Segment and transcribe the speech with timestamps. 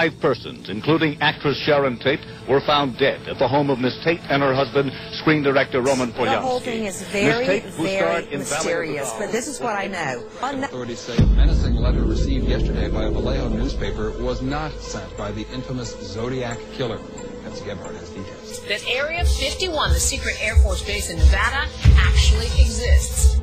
[0.00, 4.20] Five persons, including actress Sharon Tate, were found dead at the home of Miss Tate
[4.30, 6.36] and her husband, screen director Roman Polanski.
[6.36, 9.08] The whole thing is very, Miss Tate, who very starred in Valley of the mysterious,
[9.10, 9.20] Dolls.
[9.20, 10.24] but this is what I know.
[10.40, 15.14] Un- Authorities say a menacing letter received yesterday by a Vallejo newspaper was not sent
[15.18, 16.96] by the infamous Zodiac killer.
[17.44, 18.64] Betsy Gebhardt has details.
[18.68, 23.38] that Area 51, the secret Air Force base in Nevada, actually exists.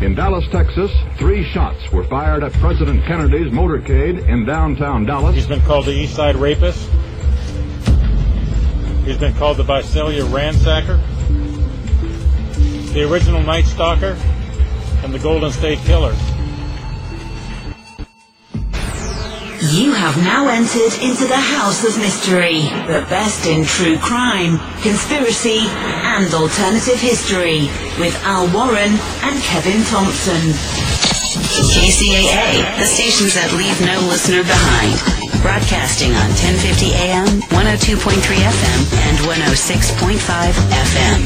[0.00, 5.34] In Dallas, Texas, three shots were fired at President Kennedy's motorcade in downtown Dallas.
[5.34, 6.88] He's been called the East Side Rapist.
[9.04, 11.00] He's been called the Visalia Ransacker,
[12.92, 14.18] the original Night Stalker,
[15.02, 16.14] and the Golden State Killer.
[19.56, 25.64] You have now entered into the House of Mystery, the best in true crime, conspiracy,
[25.64, 28.92] and alternative history, with Al Warren
[29.24, 30.52] and Kevin Thompson.
[31.72, 34.92] KCAA, the stations that leave no listener behind.
[35.40, 41.18] Broadcasting on 1050 AM, 102.3 FM, and 106.5 FM.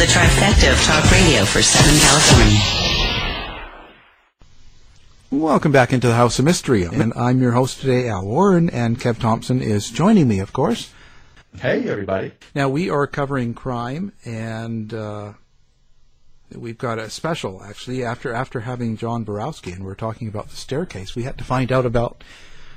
[0.00, 2.93] The trifecta of talk radio for Southern California.
[5.34, 9.00] Welcome back into the House of Mystery, and I'm your host today, Al Warren, and
[9.00, 10.92] Kev Thompson is joining me, of course.
[11.60, 12.30] Hey, everybody.
[12.54, 15.32] Now we are covering crime, and uh,
[16.54, 18.04] we've got a special actually.
[18.04, 21.72] After after having John Borowski, and we're talking about the staircase, we had to find
[21.72, 22.22] out about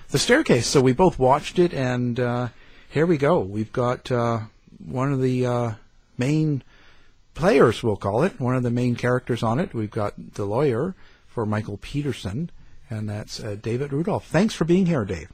[0.10, 0.66] the staircase.
[0.66, 2.48] So we both watched it, and uh,
[2.90, 3.40] here we go.
[3.40, 4.40] We've got uh,
[4.84, 5.72] one of the uh,
[6.18, 6.64] main
[7.36, 9.76] players, we'll call it, one of the main characters on it.
[9.76, 10.96] We've got the lawyer
[11.38, 12.50] for Michael Peterson,
[12.90, 14.26] and that's uh, David Rudolph.
[14.26, 15.32] Thanks for being here, Dave.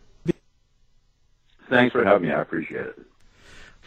[1.69, 2.33] Thanks for having me.
[2.33, 2.99] I appreciate it.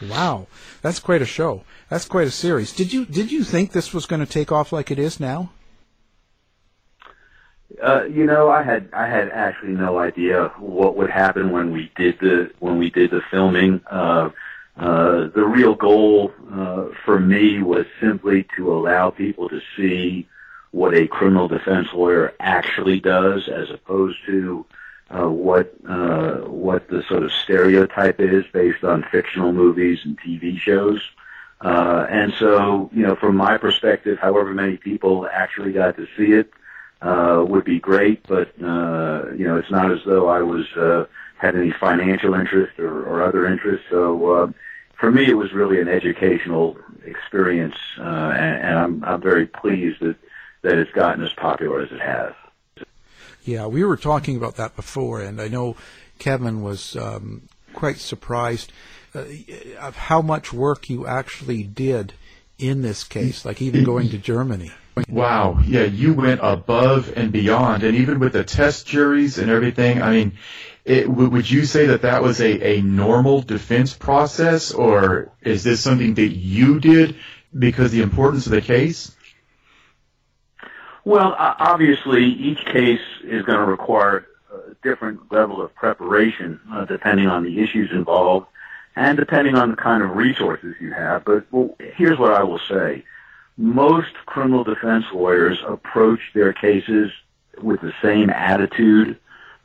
[0.09, 0.47] Wow,
[0.81, 1.65] that's quite a show.
[1.91, 2.72] That's quite a series.
[2.72, 5.50] Did you did you think this was going to take off like it is now?
[7.82, 11.93] Uh, you know, I had I had actually no idea what would happen when we
[11.97, 13.82] did the when we did the filming.
[13.91, 14.31] Uh,
[14.78, 20.26] uh, the real goal uh, for me was simply to allow people to see
[20.76, 24.66] what a criminal defense lawyer actually does, as opposed to
[25.10, 30.59] uh, what uh, what the sort of stereotype is based on fictional movies and TV
[30.59, 31.00] shows.
[31.62, 36.32] Uh, and so, you know, from my perspective, however many people actually got to see
[36.32, 36.50] it
[37.00, 38.22] uh, would be great.
[38.28, 41.06] But uh, you know, it's not as though I was uh,
[41.38, 43.84] had any financial interest or, or other interest.
[43.88, 44.53] So uh,
[45.00, 46.76] for me, it was really an educational
[47.06, 50.16] experience, uh, and, and I'm I'm very pleased that
[50.66, 52.34] that it's gotten as popular as it has.
[53.44, 55.77] Yeah, we were talking about that before, and I know
[56.19, 58.72] Kevin was um, quite surprised
[59.15, 59.25] uh,
[59.81, 62.15] of how much work you actually did
[62.59, 64.72] in this case, like even going to Germany.
[65.09, 65.60] Wow.
[65.65, 67.84] Yeah, you went above and beyond.
[67.84, 70.38] And even with the test juries and everything, I mean,
[70.85, 75.62] it, w- would you say that that was a, a normal defense process, or is
[75.62, 77.17] this something that you did
[77.56, 79.14] because the importance of the case?
[81.06, 87.29] Well, obviously, each case is going to require a different level of preparation uh, depending
[87.29, 88.49] on the issues involved
[88.97, 91.25] and depending on the kind of resources you have.
[91.25, 93.05] But well, here's what I will say.
[93.56, 97.12] Most criminal defense lawyers approach their cases
[97.62, 99.17] with the same attitude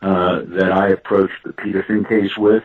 [0.04, 2.64] uh, that I approached the Peterson case with.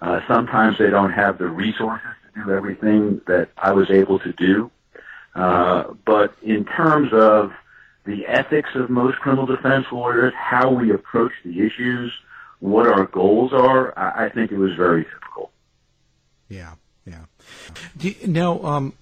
[0.00, 4.32] Uh, sometimes they don't have the resources to do everything that I was able to
[4.32, 4.72] do.
[5.36, 7.52] Uh, but in terms of
[8.08, 12.10] the ethics of most criminal defense lawyers, how we approach the issues,
[12.58, 15.50] what our goals are, I, I think it was very typical.
[16.48, 16.76] Yeah,
[17.06, 17.24] yeah.
[18.00, 18.94] You, now, um,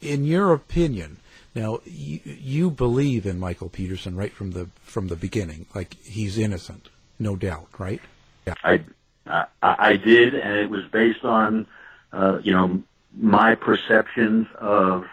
[0.00, 1.18] in your opinion,
[1.54, 6.38] now you, you believe in Michael Peterson right from the from the beginning, like he's
[6.38, 8.00] innocent, no doubt, right?
[8.46, 8.54] Yeah.
[8.64, 8.84] I,
[9.26, 11.66] I I did, and it was based on
[12.14, 12.82] uh, you know
[13.14, 15.04] my perceptions of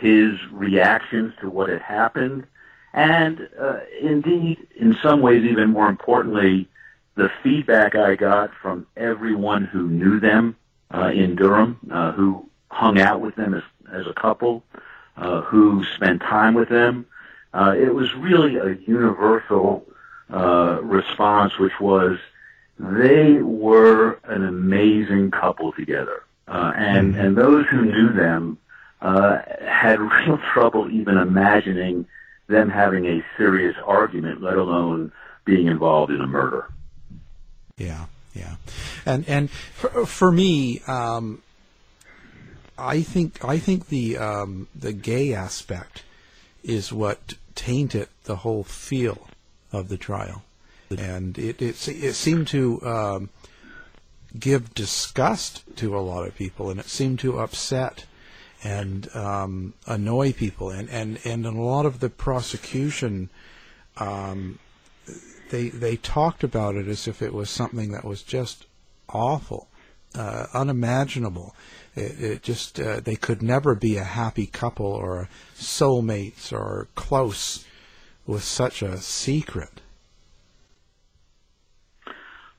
[0.00, 2.46] his reactions to what had happened,
[2.92, 6.68] and uh, indeed, in some ways, even more importantly,
[7.14, 10.56] the feedback I got from everyone who knew them
[10.92, 13.62] uh, in Durham, uh, who hung out with them as,
[13.92, 14.64] as a couple,
[15.16, 17.06] uh, who spent time with them.
[17.52, 19.84] Uh, it was really a universal
[20.32, 22.18] uh, response, which was
[22.78, 26.22] they were an amazing couple together.
[26.48, 28.58] Uh, and, and those who knew them
[29.02, 32.06] uh, had real trouble even imagining
[32.48, 35.12] them having a serious argument, let alone
[35.44, 36.68] being involved in a murder.
[37.76, 38.56] Yeah, yeah,
[39.06, 41.42] and and for, for me, um,
[42.76, 46.02] I think I think the um, the gay aspect
[46.62, 49.28] is what tainted the whole feel
[49.72, 50.42] of the trial,
[50.90, 53.30] and it it, it seemed to um,
[54.38, 58.04] give disgust to a lot of people, and it seemed to upset
[58.62, 63.30] and um, annoy people, and, and and in a lot of the prosecution.
[63.96, 64.58] Um,
[65.50, 68.66] they they talked about it as if it was something that was just
[69.08, 69.68] awful,
[70.14, 71.54] uh, unimaginable.
[71.94, 77.64] It, it just uh, they could never be a happy couple or soulmates or close
[78.26, 79.80] with such a secret.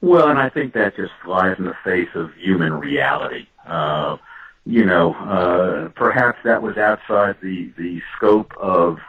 [0.01, 3.47] Well, and I think that just flies in the face of human reality.
[3.65, 4.17] Uh,
[4.65, 8.99] you know, uh, perhaps that was outside the the scope of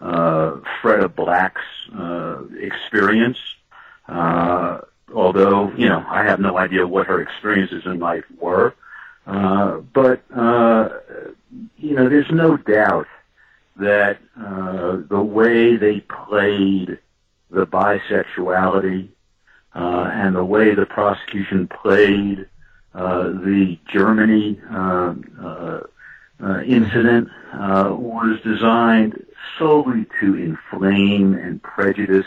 [0.00, 1.62] uh, Freda Black's
[1.96, 3.38] uh, experience.
[4.08, 4.80] Uh,
[5.14, 8.74] although, you know, I have no idea what her experiences in life were.
[9.26, 10.88] Uh, but, uh,
[11.76, 13.08] you know, there's no doubt
[13.76, 16.98] that uh, the way they played
[17.50, 19.08] the bisexuality
[19.74, 22.48] uh, and the way the prosecution played
[22.96, 25.80] the Germany uh, uh,
[26.42, 29.24] uh, incident uh, was designed
[29.58, 32.26] solely to inflame and prejudice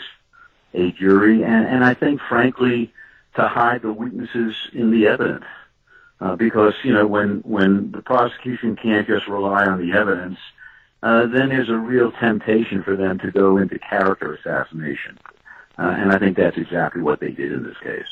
[0.74, 2.92] a jury, and, and I think, frankly,
[3.34, 5.44] to hide the weaknesses in the evidence.
[6.20, 10.38] Uh, because you know when when the prosecution can't just rely on the evidence,
[11.02, 15.18] uh, then there's a real temptation for them to go into character assassination,
[15.78, 18.04] uh, and I think that's exactly what they did in this case.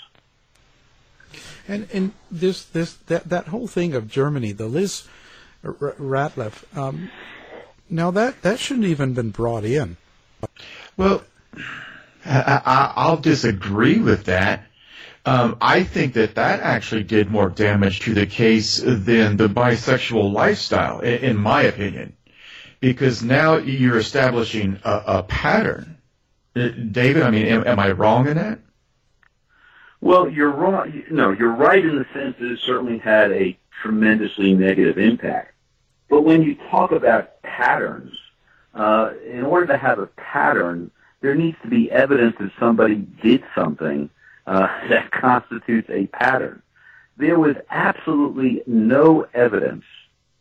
[1.67, 5.07] And and this this that that whole thing of Germany, the Liz
[5.65, 7.11] Ratliff, um,
[7.91, 9.97] now that that shouldn't even been brought in.
[10.97, 11.23] Well,
[12.25, 14.65] I, will disagree with that.
[15.25, 20.33] Um, I think that that actually did more damage to the case than the bisexual
[20.33, 22.17] lifestyle, in, in my opinion,
[22.81, 25.99] because now you're establishing a, a pattern.
[26.57, 28.61] Uh, David, I mean, am, am, I wrong in that?
[30.01, 31.03] Well, you're wrong.
[31.11, 35.55] No, you're right in the sense that it certainly had a tremendously negative impact.
[36.09, 38.13] But when you talk about patterns,
[38.75, 40.91] uh, in order to have a pattern,
[41.21, 44.09] there needs to be evidence that somebody did something
[44.47, 46.63] uh, that constitutes a pattern.
[47.17, 49.85] There was absolutely no evidence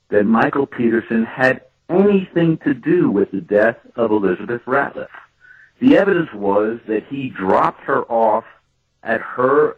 [0.10, 5.08] that Michael Peterson had anything to do with the death of Elizabeth Ratliff.
[5.80, 8.46] The evidence was that he dropped her off
[9.08, 9.78] at her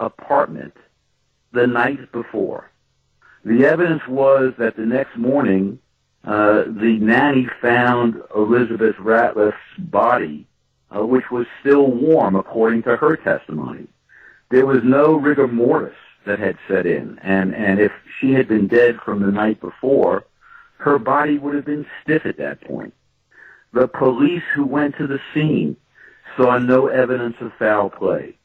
[0.00, 0.76] apartment
[1.52, 2.70] the night before.
[3.44, 5.78] The evidence was that the next morning,
[6.24, 10.46] uh, the nanny found Elizabeth Ratliff's body,
[10.94, 13.86] uh, which was still warm, according to her testimony.
[14.50, 18.66] There was no rigor mortis that had set in, and, and if she had been
[18.66, 20.26] dead from the night before,
[20.78, 22.92] her body would have been stiff at that point.
[23.72, 25.76] The police who went to the scene
[26.36, 28.36] saw no evidence of foul play.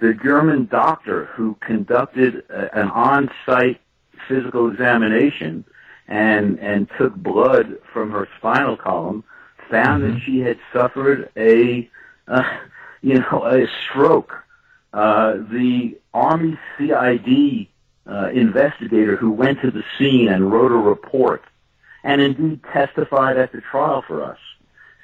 [0.00, 3.80] The German doctor who conducted a, an on-site
[4.28, 5.64] physical examination
[6.08, 9.24] and and took blood from her spinal column,
[9.70, 10.14] found mm-hmm.
[10.14, 11.88] that she had suffered a
[12.28, 12.42] uh,
[13.02, 14.32] you know a stroke.
[14.92, 17.68] Uh, the Army CID
[18.10, 21.44] uh, investigator who went to the scene and wrote a report,
[22.02, 24.38] and indeed testified at the trial for us,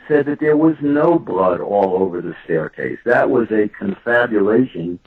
[0.09, 2.99] said that there was no blood all over the staircase.
[3.05, 4.99] That was a confabulation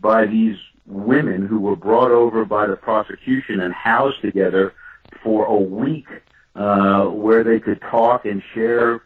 [0.00, 4.74] by these women who were brought over by the prosecution and housed together
[5.22, 6.06] for a week,
[6.54, 9.02] uh, where they could talk and share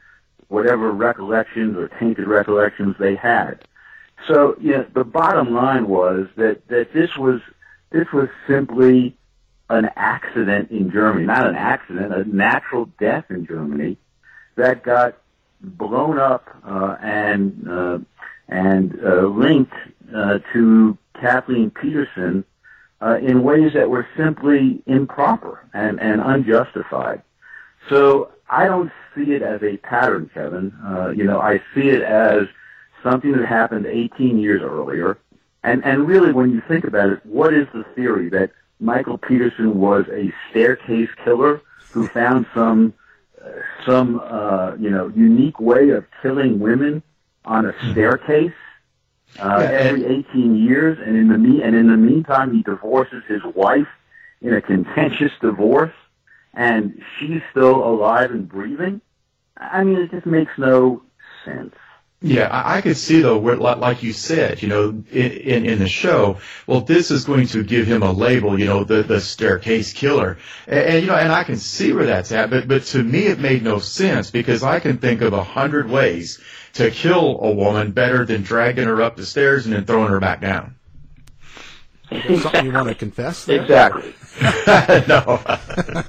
[0.48, 3.64] whatever recollections or tainted recollections they had.
[4.26, 7.40] So, you know, the bottom line was that, that this was,
[7.90, 9.16] this was simply
[9.70, 13.96] an accident in Germany, not an accident, a natural death in Germany
[14.56, 15.16] that got
[15.62, 17.98] blown up, uh, and, uh,
[18.48, 19.72] and, uh, linked,
[20.14, 22.44] uh, to Kathleen Peterson,
[23.02, 27.22] uh, in ways that were simply improper and, and unjustified.
[27.88, 30.72] So I don't see it as a pattern, Kevin.
[30.84, 32.46] Uh, you know, I see it as
[33.02, 35.18] something that happened 18 years earlier.
[35.62, 38.50] And, and really, when you think about it, what is the theory that
[38.80, 41.60] Michael Peterson was a staircase killer
[41.92, 42.94] who found some,
[43.86, 47.02] some, uh, you know, unique way of killing women
[47.44, 48.52] on a staircase?
[49.38, 53.22] Uh, Yeah, every 18 years, and in the me- and in the meantime, he divorces
[53.26, 53.88] his wife
[54.42, 55.94] in a contentious divorce,
[56.54, 59.00] and she's still alive and breathing.
[59.56, 61.02] I mean, it just makes no
[61.44, 61.74] sense.
[62.22, 65.78] Yeah, I, I could see though, where, like you said, you know, in, in in
[65.78, 69.22] the show, well, this is going to give him a label, you know, the the
[69.22, 70.36] staircase killer,
[70.66, 73.20] and, and you know, and I can see where that's at, but but to me,
[73.20, 76.38] it made no sense because I can think of a hundred ways
[76.74, 80.20] to kill a woman better than dragging her up the stairs and then throwing her
[80.20, 80.74] back down.
[82.10, 83.44] Something you want to confess?
[83.46, 83.62] There?
[83.62, 84.14] Exactly.
[85.08, 85.40] no.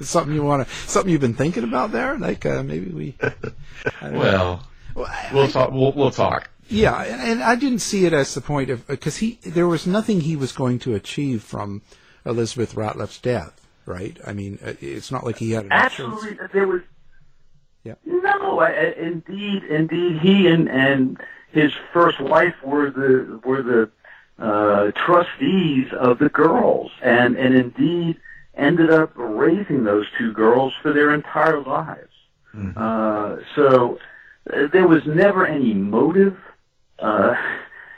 [0.02, 2.18] something you want to, something you've been thinking about there?
[2.18, 3.16] Like uh, maybe we.
[3.22, 4.60] I don't know.
[4.94, 5.70] Well, we'll talk.
[5.72, 6.50] We'll, we'll talk.
[6.68, 9.86] Yeah, and, and I didn't see it as the point of because he there was
[9.86, 11.82] nothing he was going to achieve from
[12.24, 14.18] Elizabeth Ratliff's death, right?
[14.26, 16.82] I mean, uh, it's not like he had an insurance- Absolutely, there was.
[17.84, 17.94] Yeah.
[18.06, 21.20] No, I- I- indeed, indeed, he and and
[21.50, 23.90] his first wife were the were the
[24.38, 28.18] uh, trustees of the girls, and and indeed
[28.54, 32.08] ended up raising those two girls for their entire lives.
[32.76, 33.98] Uh, so uh,
[34.44, 36.36] there was never any motive.
[36.98, 37.34] Uh,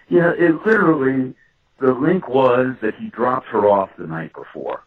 [0.09, 1.35] you know, it literally
[1.79, 4.83] the link was that he dropped her off the night before.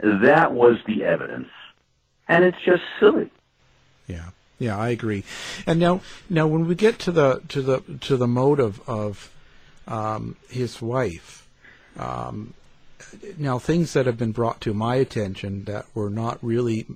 [0.00, 1.48] That was the evidence,
[2.26, 3.30] and it's just silly.
[4.06, 5.24] Yeah, yeah, I agree.
[5.66, 9.30] And now, now when we get to the to the to the motive of
[9.86, 11.48] um, his wife,
[11.96, 12.54] um,
[13.38, 16.86] now things that have been brought to my attention that were not really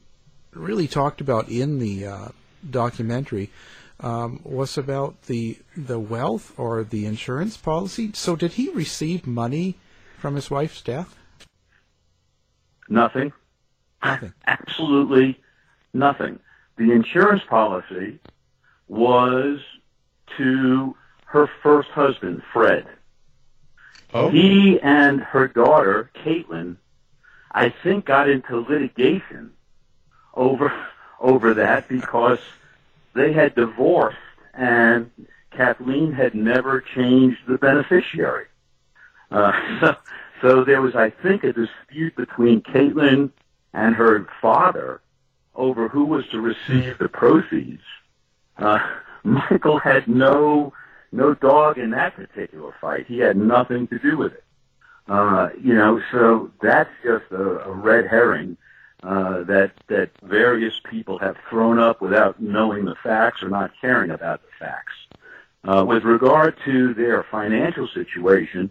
[0.53, 2.29] really talked about in the uh,
[2.69, 3.51] documentary
[4.01, 8.11] um, was about the the wealth or the insurance policy.
[8.15, 9.77] So, did he receive money
[10.19, 11.17] from his wife's death?
[12.89, 13.33] Nothing.
[14.03, 14.33] Nothing.
[14.47, 15.41] Absolutely
[15.93, 16.39] nothing.
[16.77, 18.19] The insurance policy
[18.89, 19.61] was
[20.37, 20.95] to
[21.27, 22.87] her first husband, Fred.
[24.13, 24.29] Oh.
[24.29, 26.77] He and her daughter, Caitlin,
[27.51, 29.53] I think got into litigation
[30.35, 30.73] over
[31.19, 32.39] over that because
[33.17, 34.19] they had divorced
[34.55, 35.11] and
[35.51, 38.47] Kathleen had never changed the beneficiary.
[39.31, 39.95] Uh,
[40.43, 43.31] so, there was, I think, a dispute between Caitlin
[43.73, 45.01] and her father
[45.55, 47.83] over who was to receive the proceeds.
[48.59, 48.79] Uh,
[49.25, 50.73] Michael had no
[51.13, 53.07] no dog in that particular fight.
[53.07, 54.45] He had nothing to do with it.
[55.09, 58.57] Uh, you know, so that's just a, a red herring
[59.03, 64.11] uh, that that various people have thrown up without knowing the facts or not caring
[64.11, 64.93] about the facts.
[65.65, 68.71] Uh, with regard to their financial situation,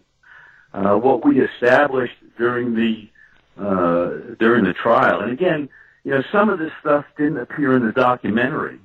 [0.74, 3.10] uh, what we established during the
[3.58, 5.70] uh, during the trial, and again,
[6.04, 8.80] you know, some of this stuff didn't appear in the documentary,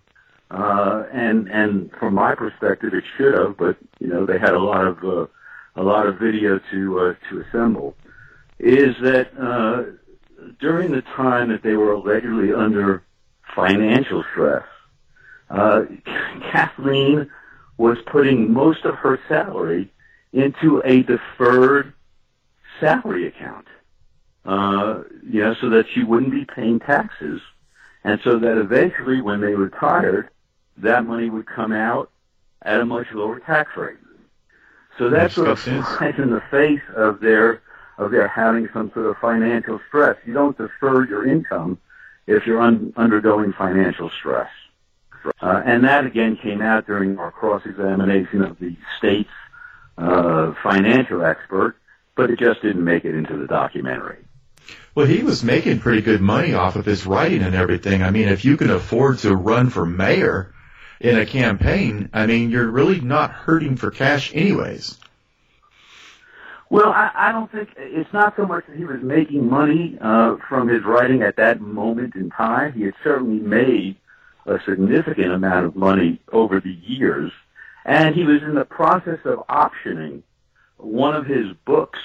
[0.51, 4.59] uh, and and from my perspective, it should have, but you know, they had a
[4.59, 5.27] lot of uh,
[5.77, 7.95] a lot of video to uh, to assemble.
[8.59, 9.97] Is that uh,
[10.59, 13.03] during the time that they were allegedly under
[13.55, 14.67] financial stress,
[15.49, 15.83] uh,
[16.53, 17.31] Kathleen
[17.77, 19.93] was putting most of her salary
[20.33, 21.93] into a deferred
[22.79, 23.67] salary account,
[24.45, 27.41] uh, you know, so that she wouldn't be paying taxes,
[28.05, 30.29] and so that eventually, when they retired,
[30.77, 32.11] that money would come out
[32.63, 33.97] at a much lower tax rate.
[34.99, 37.63] So that sort of flies in the face of their
[38.01, 40.17] of their having some sort of financial stress.
[40.25, 41.79] You don't defer your income
[42.27, 44.51] if you're un- undergoing financial stress.
[45.43, 49.29] Uh, and that again came out during our cross-examination of the state's
[49.99, 51.77] uh, financial expert,
[52.17, 54.17] but it just didn't make it into the documentary.
[54.95, 58.03] Well, he was making pretty good money off of his writing and everything.
[58.03, 60.55] I mean, if you can afford to run for mayor
[61.01, 64.99] in a campaign, I mean, you're really not hurting for cash anyways.
[66.71, 70.37] Well, I, I don't think it's not so much that he was making money uh,
[70.49, 72.73] from his writing at that moment in time.
[72.73, 73.97] He had certainly made
[74.47, 77.33] a significant amount of money over the years,
[77.85, 80.23] and he was in the process of optioning
[80.77, 81.99] one of his books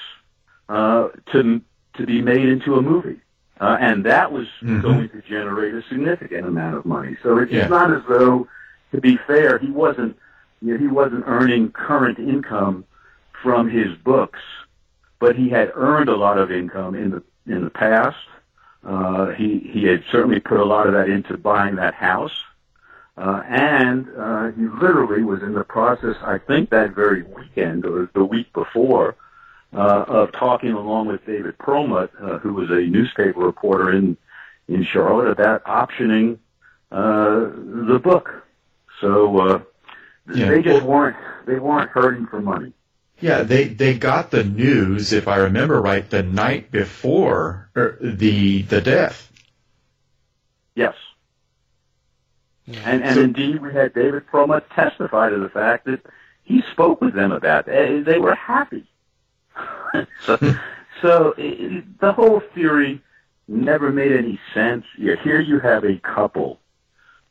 [0.68, 1.62] uh, to
[1.94, 3.18] to be made into a movie,
[3.58, 4.82] uh, and that was Mhm.
[4.82, 7.16] going to generate a significant amount of money.
[7.22, 7.68] So it's Yeah.
[7.68, 8.48] not as though,
[8.92, 10.18] to be fair, he wasn't
[10.60, 12.84] you know, he wasn't earning current income
[13.46, 14.40] from his books,
[15.20, 18.16] but he had earned a lot of income in the in the past.
[18.84, 22.36] Uh, he he had certainly put a lot of that into buying that house,
[23.16, 26.16] uh, and uh, he literally was in the process.
[26.22, 29.14] I think that very weekend or the week before.
[29.72, 34.16] Uh, of talking along with David Perlmutt, uh, who was a newspaper reporter in
[34.68, 36.38] in Charlotte, about optioning
[36.90, 37.50] uh,
[37.92, 38.42] the book.
[39.00, 39.60] So uh,
[40.32, 40.48] Yeah.
[40.50, 42.72] they just weren't they weren't hurting for money.
[43.20, 48.62] Yeah, they they got the news, if I remember right, the night before er, the
[48.62, 49.32] the death.
[50.74, 50.94] Yes.
[52.66, 56.04] And, and So- indeed, we had David Perlmutt testify to the fact that
[56.44, 58.04] he spoke with them about that.
[58.04, 58.86] They were happy.
[60.20, 60.38] so,
[61.00, 63.00] so it, the whole theory
[63.48, 64.84] never made any sense.
[64.98, 66.60] Yeah, here you have a couple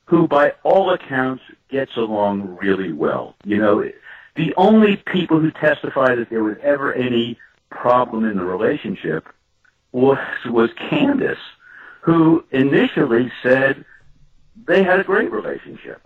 [0.06, 3.36] who, by all accounts, gets along really well.
[3.44, 3.90] You know,
[4.36, 7.38] the only people who testified that there was ever any
[7.70, 9.28] problem in the relationship
[9.92, 11.40] was was Candace,
[12.02, 13.86] who initially said
[14.68, 16.02] they had a great relationship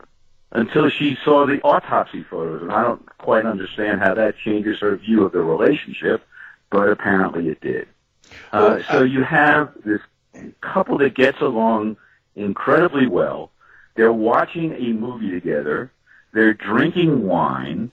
[0.51, 4.95] until she saw the autopsy photos, and I don't quite understand how that changes her
[4.95, 6.25] view of the relationship,
[6.69, 7.88] but apparently it did.
[8.51, 10.01] Uh, so you have this
[10.62, 11.98] couple that gets along
[12.36, 13.51] incredibly well.
[13.95, 15.91] They're watching a movie together.
[16.31, 17.91] They're drinking wine.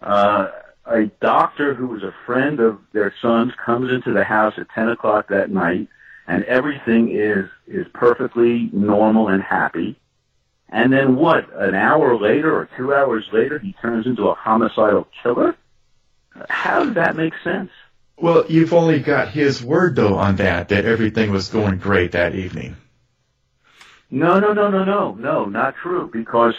[0.00, 0.48] Uh,
[0.86, 4.88] a doctor who was a friend of their son's comes into the house at 10
[4.88, 5.88] o'clock that night,
[6.26, 9.98] and everything is, is perfectly normal and happy.
[10.70, 11.48] And then what?
[11.54, 15.56] An hour later or two hours later, he turns into a homicidal killer?
[16.48, 17.70] How does that make sense?
[18.16, 22.34] Well, you've only got his word though on that that everything was going great that
[22.34, 22.76] evening.
[24.10, 26.10] No, no, no, no, no, no, not true.
[26.12, 26.54] Because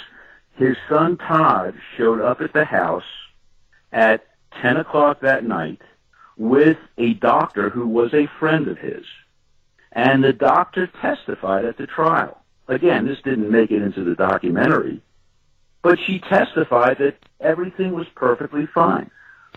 [0.55, 3.03] his son Todd showed up at the house
[3.91, 4.25] at
[4.62, 5.82] 10 o'clock that night
[6.38, 9.06] with a doctor who was a friend of his.
[9.91, 12.41] And the doctor testified at the trial.
[12.67, 15.02] Again, this didn't make it into the documentary,
[15.82, 19.10] but she testified that everything was perfectly fine.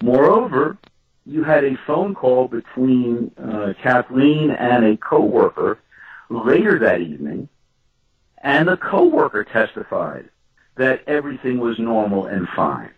[0.03, 0.79] Moreover,
[1.27, 5.79] you had a phone call between uh, Kathleen and a coworker
[6.31, 7.49] later that evening,
[8.39, 10.31] and the coworker testified
[10.77, 12.91] that everything was normal and fine.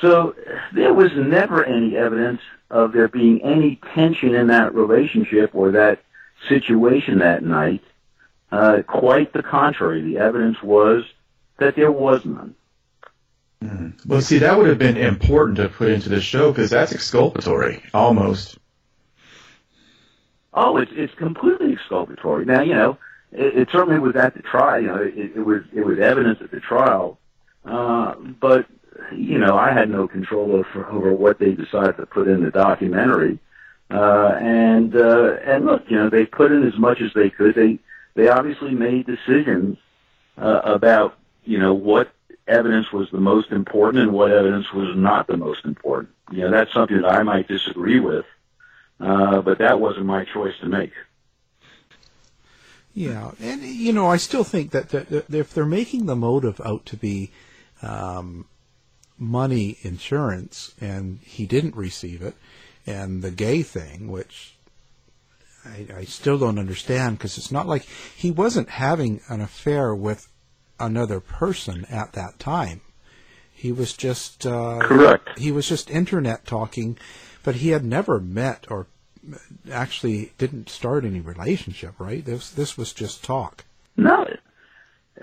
[0.00, 0.34] So
[0.72, 6.00] there was never any evidence of there being any tension in that relationship or that
[6.48, 7.82] situation that night.
[8.50, 10.00] Uh, quite the contrary.
[10.02, 11.04] The evidence was
[11.58, 12.54] that there was none.
[14.06, 17.82] Well, see, that would have been important to put into the show because that's exculpatory,
[17.92, 18.58] almost.
[20.54, 22.44] Oh, it's it's completely exculpatory.
[22.44, 22.98] Now, you know,
[23.32, 24.80] it, it certainly was at the trial.
[24.80, 27.18] You know, it, it was it was evidence at the trial,
[27.64, 28.66] uh, but
[29.12, 32.50] you know, I had no control over, over what they decided to put in the
[32.50, 33.38] documentary.
[33.90, 37.54] Uh, and uh, and look, you know, they put in as much as they could.
[37.54, 37.78] They
[38.14, 39.78] they obviously made decisions
[40.36, 42.12] uh, about you know what
[42.46, 46.10] evidence was the most important and what evidence was not the most important.
[46.30, 48.26] You know, that's something that I might disagree with,
[49.00, 50.92] uh, but that wasn't my choice to make.
[52.94, 54.92] Yeah, and you know, I still think that,
[55.32, 57.30] if they're making the motive out to be
[57.80, 58.46] um,
[59.18, 62.34] money insurance, and he didn't receive it,
[62.86, 64.54] and the gay thing, which
[65.64, 67.82] I, I still don't understand, because it's not like
[68.16, 70.28] he wasn't having an affair with
[70.80, 72.80] another person at that time.
[73.52, 75.38] He was just uh, Correct.
[75.38, 76.96] He was just internet talking,
[77.42, 78.86] but he had never met or
[79.70, 81.94] actually didn't start any relationship.
[81.98, 82.24] Right?
[82.24, 83.64] This this was just talk.
[83.96, 84.28] No.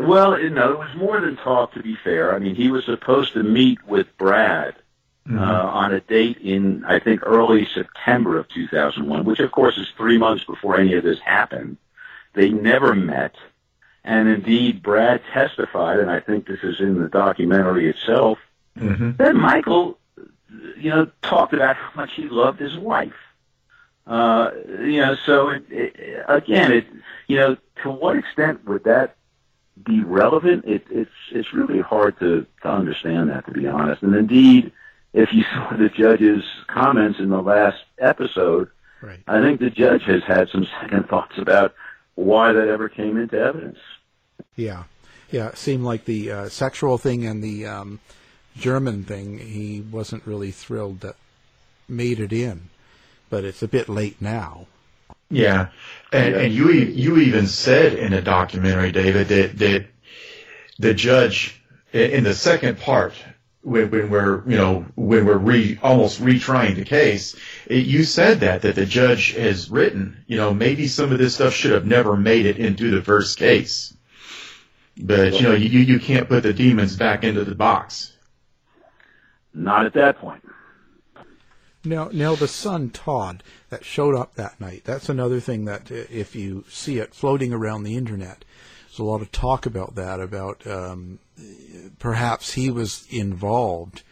[0.08, 1.74] Well, you know, it was more than talk.
[1.74, 4.76] To be fair, I mean, he was supposed to meet with Brad
[5.32, 9.88] uh, on a date in, I think, early September of 2001, which of course is
[9.98, 11.78] three months before any of this happened.
[12.34, 13.36] They never met.
[14.04, 18.38] And indeed, Brad testified, and I think this is in the documentary itself,
[18.78, 19.12] Mm-hmm.
[19.18, 19.98] that Michael,
[20.78, 23.14] you know, talked about how much he loved his wife.
[24.06, 26.86] Uh, you know, so it, it, again, it,
[27.28, 29.16] you know, to what extent would that
[29.84, 30.66] be relevant?
[30.66, 34.02] It, it's it's really hard to to understand that, to be honest.
[34.04, 34.72] And indeed,
[35.14, 38.70] if you saw the judge's comments in the last episode,
[39.02, 39.20] right.
[39.28, 41.74] I think the judge has had some second thoughts about
[42.16, 43.80] why that ever came into evidence.
[44.56, 44.84] Yeah.
[45.32, 48.00] Yeah, it seemed like the uh, sexual thing and the um,
[48.56, 51.16] German thing, he wasn't really thrilled that
[51.90, 52.70] made it in.
[53.30, 54.68] But it's a bit late now.
[55.30, 55.70] Yeah,
[56.12, 59.86] and, and you e- you even said in a documentary, David, that that
[60.78, 61.62] the judge
[61.94, 63.14] in the second part
[63.66, 67.36] when, when we're you know when we're re, almost retrying the case,
[67.66, 71.36] it, you said that that the judge has written, you know, maybe some of this
[71.36, 73.96] stuff should have never made it into the first case,
[74.96, 78.14] but you know you you can't put the demons back into the box.
[79.54, 80.45] Not at that point.
[81.86, 84.84] Now, now the son Todd that showed up that night.
[84.86, 88.44] That's another thing that uh, if you see it floating around the internet,
[88.88, 90.20] there's a lot of talk about that.
[90.20, 91.20] About um,
[92.00, 94.04] perhaps he was involved,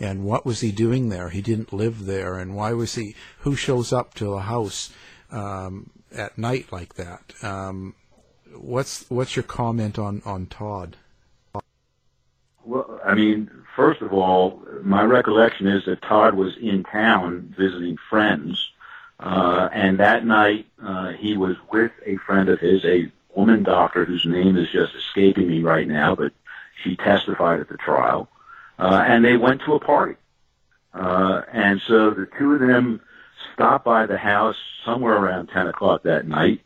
[0.00, 1.28] and what was he doing there?
[1.30, 3.14] He didn't live there, and why was he?
[3.40, 4.92] Who shows up to a house
[5.30, 7.34] um, at night like that?
[7.42, 7.94] Um,
[8.54, 10.96] what's what's your comment on on Todd?
[12.64, 17.96] Well, I mean, first of all, my recollection is that Todd was in town visiting
[18.10, 18.70] friends,
[19.20, 24.04] uh, and that night uh, he was with a friend of his, a woman doctor
[24.04, 26.32] whose name is just escaping me right now, but
[26.82, 28.28] she testified at the trial,
[28.78, 30.16] uh, and they went to a party.
[30.92, 33.00] Uh, and so the two of them
[33.54, 36.60] stopped by the house somewhere around 10 o'clock that night.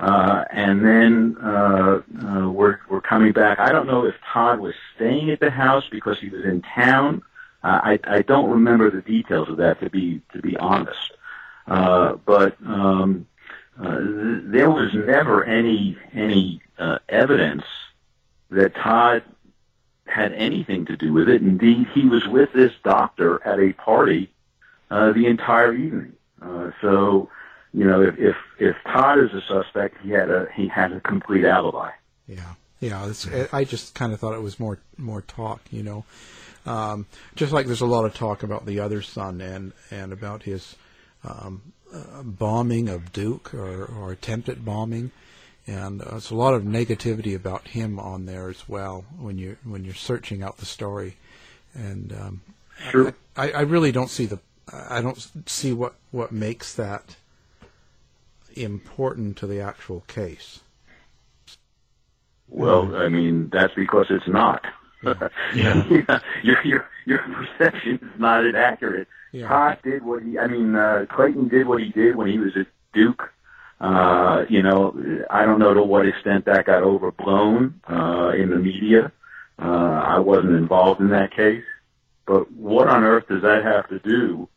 [0.00, 3.58] Uh, and then uh, uh, we're we're coming back.
[3.58, 7.22] I don't know if Todd was staying at the house because he was in town.
[7.62, 11.12] Uh, I I don't remember the details of that to be to be honest.
[11.66, 13.26] Uh, but um,
[13.78, 17.64] uh, th- there was never any any uh, evidence
[18.48, 19.22] that Todd
[20.06, 21.42] had anything to do with it.
[21.42, 24.32] Indeed, he was with this doctor at a party
[24.90, 26.14] uh, the entire evening.
[26.40, 27.28] Uh, so
[27.72, 31.00] you know, if, if if Todd is a suspect, he had a he had a
[31.00, 31.90] complete alibi.
[32.26, 33.08] Yeah, yeah.
[33.08, 36.04] It's, I just kind of thought it was more more talk, you know.
[36.66, 37.06] Um,
[37.36, 40.76] just like there's a lot of talk about the other son and and about his
[41.24, 45.12] um, uh, bombing of Duke or, or attempted bombing,
[45.66, 49.56] and uh, there's a lot of negativity about him on there as well when you
[49.64, 51.16] when you're searching out the story.
[51.72, 52.40] And um,
[52.90, 53.14] sure.
[53.36, 54.40] I, I really don't see the
[54.72, 57.16] I don't see what what makes that
[58.62, 60.60] important to the actual case?
[62.48, 64.64] Well, I mean, that's because it's not.
[65.54, 66.20] Yeah.
[66.42, 69.08] your, your, your perception is not inaccurate.
[69.32, 69.48] Yeah.
[69.48, 72.54] Todd did what he, I mean, uh, Clayton did what he did when he was
[72.54, 73.32] at Duke.
[73.80, 74.94] Uh, you know,
[75.30, 79.10] I don't know to what extent that got overblown, uh, in the media.
[79.58, 81.64] Uh, I wasn't involved in that case.
[82.26, 84.48] But what on earth does that have to do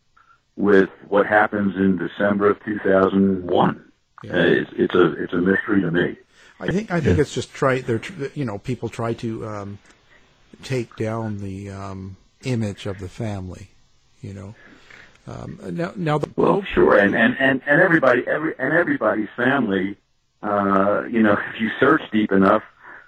[0.55, 3.91] with what happens in December of 2001?
[4.23, 4.33] Yeah.
[4.33, 6.17] Uh, it's, it's a, it's a mystery to me.
[6.59, 7.81] I think I think it's just try.
[7.81, 9.79] They're tr- you know people try to um,
[10.63, 13.69] take down the um, image of the family.
[14.21, 14.55] You know.
[15.25, 19.97] Um, now, now the Well, sure, and and and, and everybody, every and everybody's family,
[20.41, 22.63] uh, you know, if you search deep enough,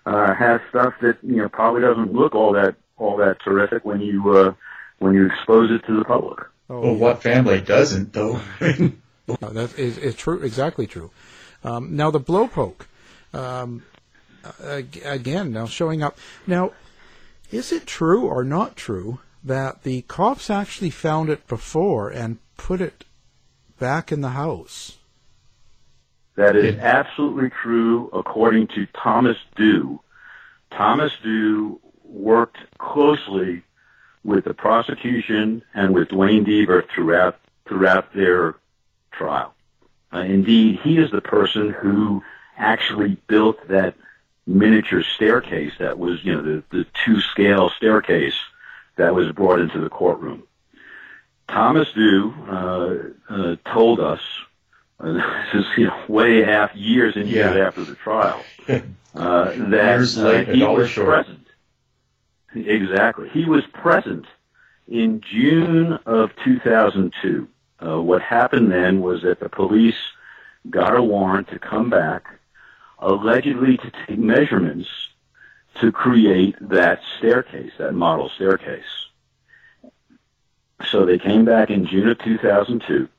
[0.05, 4.01] uh, has stuff that you know probably doesn't look all that all that terrific when
[4.01, 4.53] you uh,
[4.99, 6.39] when you expose it to the public.
[6.69, 8.39] oh, Well, what family doesn't though?
[9.27, 11.11] No, that is, is true, exactly true.
[11.63, 12.85] Um, now the blowpoke,
[13.33, 13.83] um,
[14.61, 16.17] again, now showing up.
[16.45, 16.73] Now,
[17.51, 22.81] is it true or not true that the cops actually found it before and put
[22.81, 23.05] it
[23.79, 24.97] back in the house?
[26.35, 30.01] That is absolutely true, according to Thomas Dew.
[30.71, 33.63] Thomas Dew worked closely
[34.23, 38.55] with the prosecution and with Duane Deaver throughout throughout their
[39.17, 39.53] trial.
[40.13, 42.23] Uh, indeed, he is the person who
[42.57, 43.95] actually built that
[44.47, 48.35] miniature staircase that was, you know, the, the two scale staircase
[48.97, 50.43] that was brought into the courtroom.
[51.49, 52.95] Thomas Dew uh,
[53.33, 54.21] uh, told us,
[54.99, 55.13] uh,
[55.53, 57.67] this is you know, way half years and years Yeah.
[57.67, 61.25] after the trial, uh, that he was short.
[61.25, 61.41] present.
[62.55, 63.29] Exactly.
[63.29, 64.25] He was present
[64.87, 67.47] in June of 2002.
[67.79, 69.95] Uh, what happened then was that the police
[70.69, 72.25] got a warrant to come back,
[72.99, 74.89] allegedly to take measurements
[75.81, 78.83] to create that staircase, that model staircase.
[80.89, 83.09] So they came back in June of 2002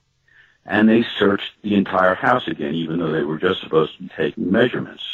[0.64, 4.10] and they searched the entire house again, even though they were just supposed to be
[4.16, 5.04] taking measurements.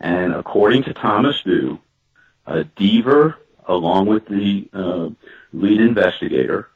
[0.00, 1.80] And according to Thomas Dew,
[2.46, 3.34] uh, Deaver,
[3.66, 5.08] along with the uh,
[5.52, 6.68] lead investigator,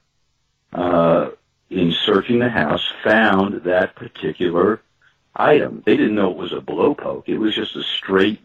[0.72, 1.30] uh,
[1.72, 4.80] in searching the house, found that particular
[5.34, 5.82] item.
[5.86, 7.24] They didn't know it was a blowpoke.
[7.28, 8.40] It was just a straight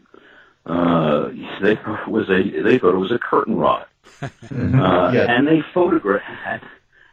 [0.65, 1.29] Uh,
[1.61, 3.85] they thought it was a they thought it was a curtain rod,
[4.21, 4.27] uh,
[5.13, 5.25] Yeah.
[5.33, 6.65] and they photographed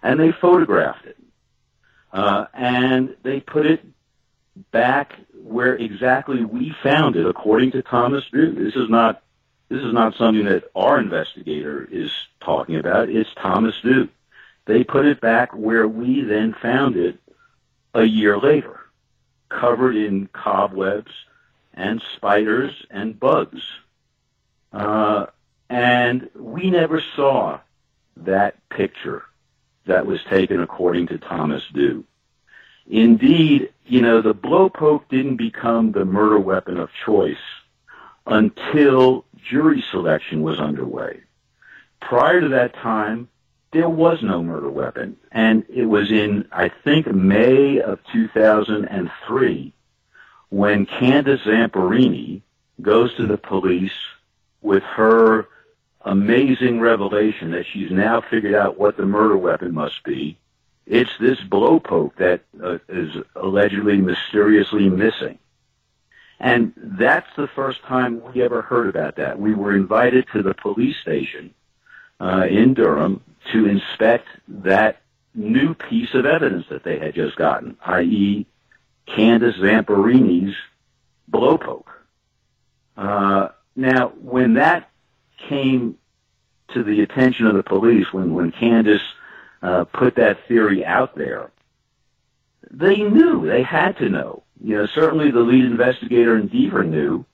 [0.03, 1.17] and they photographed it,
[2.13, 3.81] uh, and they put it
[4.73, 8.53] back where exactly we found it, according to Thomas Drew.
[8.53, 9.23] This is not
[9.69, 13.09] this is not something that our investigator is talking about.
[13.09, 14.09] It's Thomas Drew.
[14.67, 17.19] They put it back where we then found it
[17.93, 18.81] a year later,
[19.49, 21.13] covered in cobwebs
[21.75, 23.63] and spiders and bugs.
[24.73, 25.27] Uh,
[25.69, 27.61] and we never saw
[28.17, 29.25] that picture
[29.87, 32.05] that was taken according to Thomas Dew.
[32.87, 37.37] Indeed, you know, the blowpoke didn't become the murder weapon of choice
[38.27, 41.21] until jury selection was underway.
[42.01, 43.29] Prior to that time,
[43.75, 45.17] there was no murder weapon.
[45.33, 49.73] And it was in, I think, May of 2003
[50.49, 52.41] when Candace Zamperini
[52.81, 53.93] goes to the police
[54.63, 55.49] with her
[56.03, 60.39] amazing revelation that she's now figured out what the murder weapon must be.
[60.87, 65.39] It's this blowpoke that uh, is allegedly mysteriously missing.
[66.39, 69.41] And that's the first time we ever heard about that.
[69.41, 71.55] We were invited to the police station
[72.25, 75.03] uh, in Durham to inspect that
[75.35, 78.47] new piece of evidence that they had just gotten, i.e.,
[79.07, 80.57] Candace Zamperini's
[81.31, 81.85] blowpoke.
[82.97, 84.91] Uh, now, when that
[85.37, 85.99] came
[86.73, 89.03] to the attention of the police, when when Candace
[89.61, 91.51] uh, put that theory out there,
[92.71, 94.45] they knew they had to know.
[94.63, 97.27] You know, certainly the lead investigator in Deaver knew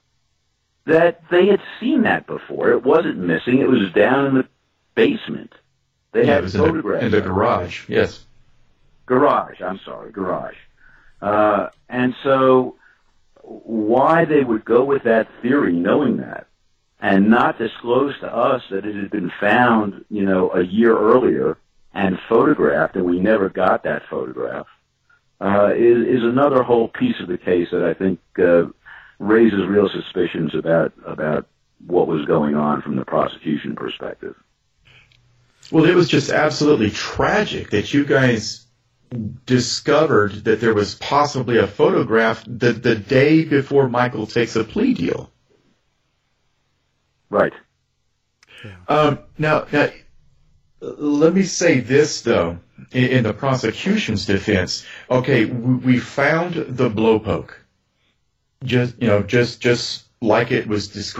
[0.86, 2.72] that they had seen that before.
[2.72, 4.48] It wasn't missing; it was down in the
[4.94, 5.52] basement.
[6.12, 7.88] They Yeah, had was in the, in the garage.
[7.88, 8.24] Yes.
[9.06, 10.56] Garage, I'm sorry, garage.
[11.20, 12.76] Uh, and so
[13.42, 16.46] why they would go with that theory knowing that
[17.00, 21.56] and not disclose to us that it had been found, you know, a year earlier
[21.94, 24.66] and photographed and we never got that photograph,
[25.40, 28.64] uh, is, is another whole piece of the case that I think, uh,
[29.18, 31.46] raises real suspicions about, about
[31.86, 34.36] what was going on from the prosecution perspective.
[35.70, 38.66] Well, it was just absolutely tragic that you guys
[39.44, 44.94] discovered that there was possibly a photograph the, the day before Michael takes a plea
[44.94, 45.30] deal.
[47.28, 47.52] Right.
[48.88, 49.90] Um, now, now,
[50.80, 52.58] let me say this though,
[52.92, 54.84] in, in the prosecution's defense.
[55.10, 57.52] Okay, we, we found the blowpoke,
[58.64, 61.19] just you know, just just like it was described.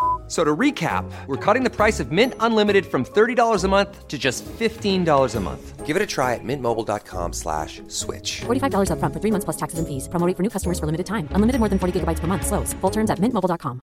[0.31, 4.07] F- So to recap, we're cutting the price of Mint Unlimited from $30 a month
[4.07, 5.85] to just $15 a month.
[5.85, 8.39] Give it a try at mintmobile.com slash switch.
[8.45, 10.07] $45 upfront for three months plus taxes and fees.
[10.07, 11.27] Promo rate for new customers for limited time.
[11.31, 12.45] Unlimited more than 40 gigabytes per month.
[12.47, 12.71] Slows.
[12.79, 13.81] Full terms at mintmobile.com.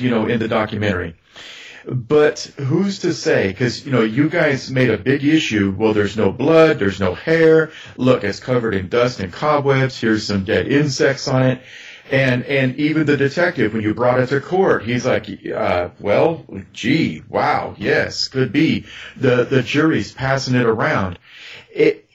[0.00, 1.14] you know, in the documentary.
[1.88, 3.46] But who's to say?
[3.48, 5.72] Because you know, you guys made a big issue.
[5.78, 7.70] Well, there's no blood, there's no hair.
[7.96, 10.00] Look, it's covered in dust and cobwebs.
[10.00, 11.62] Here's some dead insects on it.
[12.10, 16.44] And and even the detective, when you brought it to court, he's like, uh, well,
[16.72, 18.86] gee, wow, yes, could be.
[19.16, 21.18] The the jury's passing it around.
[21.74, 22.08] It,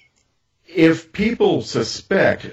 [0.66, 2.48] if people suspect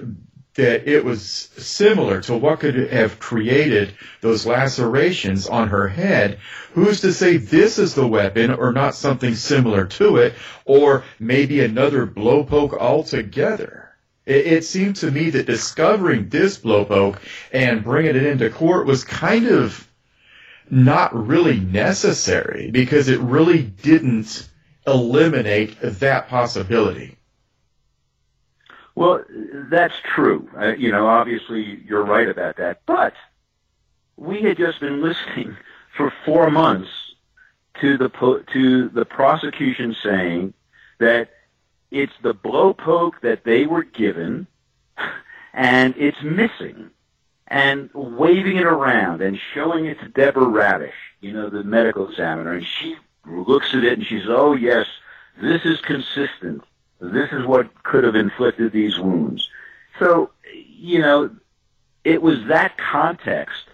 [0.59, 6.40] that it was similar to what could have created those lacerations on her head,
[6.72, 11.61] who's to say this is the weapon or not something similar to it, or maybe
[11.61, 13.88] another blowpoke altogether?
[14.28, 17.18] It, it seemed to me that discovering this blowpoke
[17.50, 19.88] and bringing it into court was kind of
[20.70, 24.48] not really necessary because it really didn't
[24.86, 27.16] eliminate that possibility.
[28.94, 29.24] Well,
[29.70, 30.48] that's true.
[30.58, 32.80] Uh, you know, obviously you're right about that.
[32.84, 33.14] But
[34.16, 35.56] we had just been listening
[35.96, 36.90] for four months
[37.80, 40.52] to the po- to the prosecution saying
[40.98, 41.30] that
[41.90, 44.46] it's the blowpoke that they were given
[45.55, 46.90] and it's missing.
[47.51, 52.53] And waving it around and showing it to Deborah Radisch, you know, the medical examiner,
[52.53, 52.96] and she
[53.27, 54.87] looks at it and she says, "Oh yes,
[55.40, 56.62] this is consistent.
[57.01, 59.48] This is what could have inflicted these wounds."
[59.98, 61.31] So, you know,
[62.05, 63.64] it was that context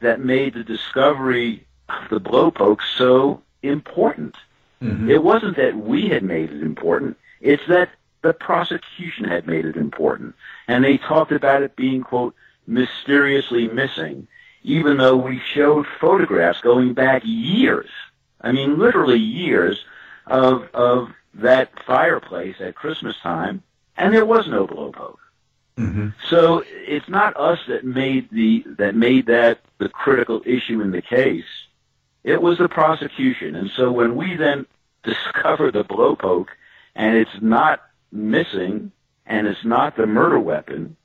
[0.00, 4.36] that made the discovery of the blowpoke so important.
[4.80, 5.10] Mm-hmm.
[5.10, 7.16] It wasn't that we had made it important.
[7.40, 7.90] It's that
[8.22, 10.34] the prosecution had made it important.
[10.68, 12.34] And they talked about it being, quote,
[12.66, 14.26] mysteriously missing,
[14.62, 17.88] even though we showed photographs going back years.
[18.40, 19.84] I mean, literally years
[20.26, 23.62] of, of that fireplace at Christmas time,
[23.96, 25.16] and there was no blowpoke.
[25.78, 26.08] Mm-hmm.
[26.28, 31.02] So it's not us that made the that made that the critical issue in the
[31.02, 31.44] case.
[32.24, 34.66] It was the prosecution, and so when we then
[35.02, 36.48] discover the blowpoke
[36.96, 37.80] and it's not
[38.10, 38.90] missing
[39.26, 40.96] and it's not the murder weapon,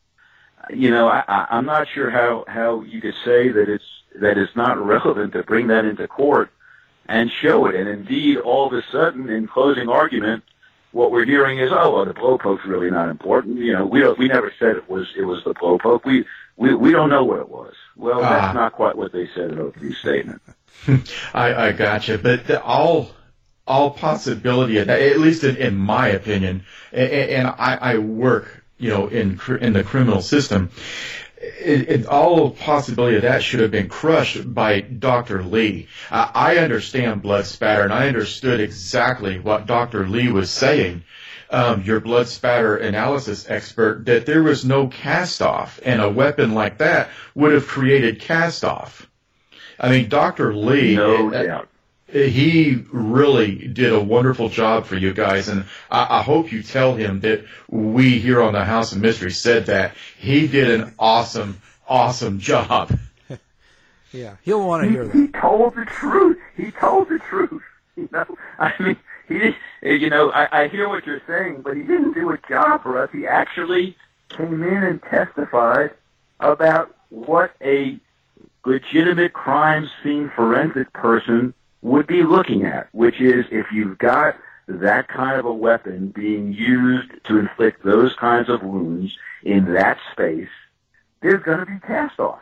[0.70, 3.84] you know, I, I, I'm not sure how how you could say that it's
[4.20, 6.50] that it's not relevant to bring that into court
[7.08, 7.76] and show it.
[7.76, 10.44] And indeed, all of a sudden, in closing argument,
[10.92, 13.58] what we're hearing is, oh, well, the blowpoke's really not important.
[13.58, 16.06] You know, we don't, we never said it was it was the blowpoke.
[16.06, 16.26] We
[16.58, 17.74] we we don't know what it was.
[17.98, 18.54] Well, that's Ah.
[18.54, 20.42] not quite what they said in opening statement.
[21.34, 23.12] I, I gotcha, but the, all
[23.72, 28.64] all possibility of that, at least in, in my opinion, and, and I, I work,
[28.78, 30.72] you know, in in the criminal system.
[31.38, 35.42] It, it, all possibility of that should have been crushed by Dr.
[35.42, 35.88] Lee.
[36.12, 40.08] Uh, I understand blood spatter, and I understood exactly what Dr.
[40.08, 41.04] Lee was saying.
[41.50, 46.54] Um, your blood spatter analysis expert that there was no cast off, and a weapon
[46.54, 49.08] like that would have created cast off.
[49.80, 50.54] I mean, Dr.
[50.54, 51.71] Lee, No uh, doubt.
[52.12, 56.96] He really did a wonderful job for you guys, and I, I hope you tell
[56.96, 61.62] him that we here on the House of Mystery said that he did an awesome,
[61.88, 62.98] awesome job.
[64.14, 65.16] Yeah, he'll want to hear that.
[65.16, 66.38] He told the truth.
[66.58, 67.62] He told the truth.
[67.98, 68.26] You know,
[68.58, 68.98] I mean,
[69.28, 69.56] he did.
[69.84, 72.84] Eh, you know, I, I hear what you're saying, but he didn't do a job
[72.84, 73.10] for us.
[73.12, 73.98] He actually
[74.30, 75.92] came in and testified
[76.40, 78.00] about what a
[78.66, 84.36] legitimate crime scene forensic person would be looking at, which is if you've got
[84.68, 89.98] that kind of a weapon being used to inflict those kinds of wounds in that
[90.12, 90.50] space,
[91.22, 92.42] there's going to be cast off.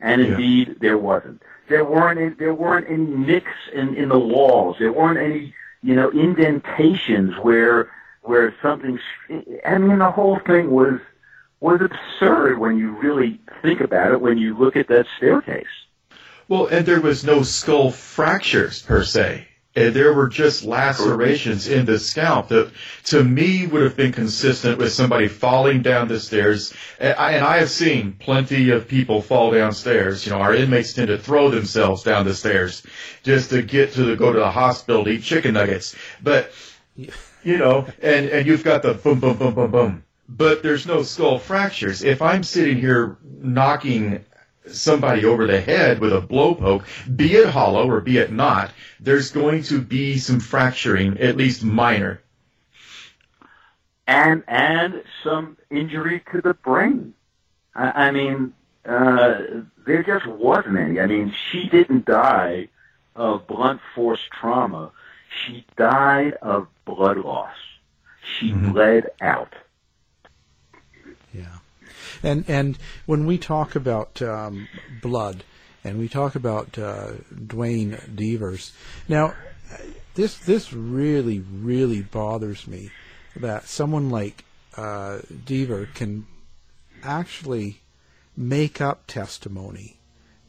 [0.00, 0.28] And Yeah.
[0.28, 1.42] indeed, there wasn't.
[1.68, 4.76] There weren't any, there weren't any nicks in, in the walls.
[4.78, 7.90] There weren't any you know indentations where
[8.22, 8.98] where something.
[9.64, 11.00] I mean, the whole thing was
[11.60, 14.20] was absurd when you really think about it.
[14.20, 15.66] When you look at that staircase.
[16.48, 19.46] Well, and there was no skull fractures per se.
[19.74, 22.70] Uh, There were just lacerations in the scalp that,
[23.04, 26.74] to me, would have been consistent with somebody falling down the stairs.
[27.00, 30.26] And I, and I have seen plenty of people fall downstairs.
[30.26, 32.82] You know, our inmates tend to throw themselves down the stairs
[33.22, 35.96] just to get to the, go to the hospital to eat chicken nuggets.
[36.22, 36.52] But,
[36.96, 40.04] you know, and, and you've got the boom, boom, boom, boom, boom.
[40.28, 42.02] But there's no skull fractures.
[42.02, 44.24] If I'm sitting here knocking
[44.66, 46.84] somebody over the head with a blowpoke,
[47.16, 51.64] be it hollow or be it not, there's going to be some fracturing, at least
[51.64, 52.22] minor.
[54.06, 57.14] and and some injury to the brain.
[57.74, 58.52] I, I mean,
[58.84, 59.38] uh,
[59.86, 61.00] there just wasn't any.
[61.00, 62.68] I mean, she didn't die
[63.16, 64.92] of blunt force trauma.
[65.44, 67.56] She died of blood loss.
[68.22, 69.54] She bled out.
[72.22, 74.68] And and when we talk about um,
[75.00, 75.44] blood,
[75.84, 77.12] and we talk about uh,
[77.46, 78.72] Duane Deaver's,
[79.08, 79.34] now
[80.14, 82.90] this this really really bothers me
[83.36, 84.44] that someone like
[84.76, 86.26] uh, Deaver can
[87.02, 87.80] actually
[88.36, 89.96] make up testimony,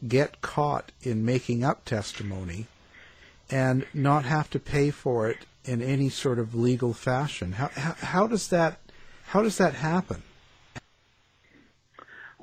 [0.08, 2.68] get caught in making up testimony,
[3.50, 7.54] and not have to pay for it in any sort of legal fashion.
[7.54, 8.80] How how, how does that
[9.28, 10.24] how does that happen?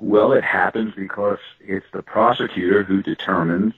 [0.01, 3.75] Well, it happens because it's the prosecutor who determines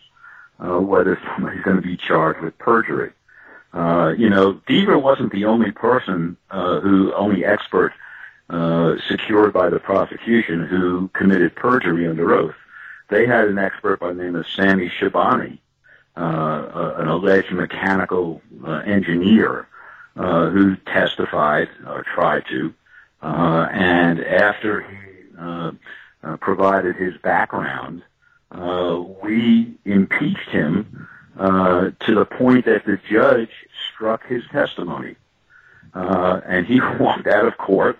[0.57, 3.11] uh, whether somebody's going to be charged with perjury.
[3.73, 7.91] Uh, you know, Deaver wasn't the only person uh, who, only expert
[8.49, 12.55] uh, secured by the prosecution who committed perjury under oath.
[13.09, 15.57] They had an expert by the name of Sammy Shabani,
[16.15, 19.67] uh, uh, an alleged mechanical uh, engineer
[20.15, 22.73] uh, who testified or tried to,
[23.21, 24.95] uh, and after he
[26.23, 28.03] uh, provided his background,
[28.51, 31.07] uh, we impeached him
[31.37, 33.49] uh, to the point that the judge
[33.91, 35.15] struck his testimony.
[35.93, 37.99] Uh, and he walked out of court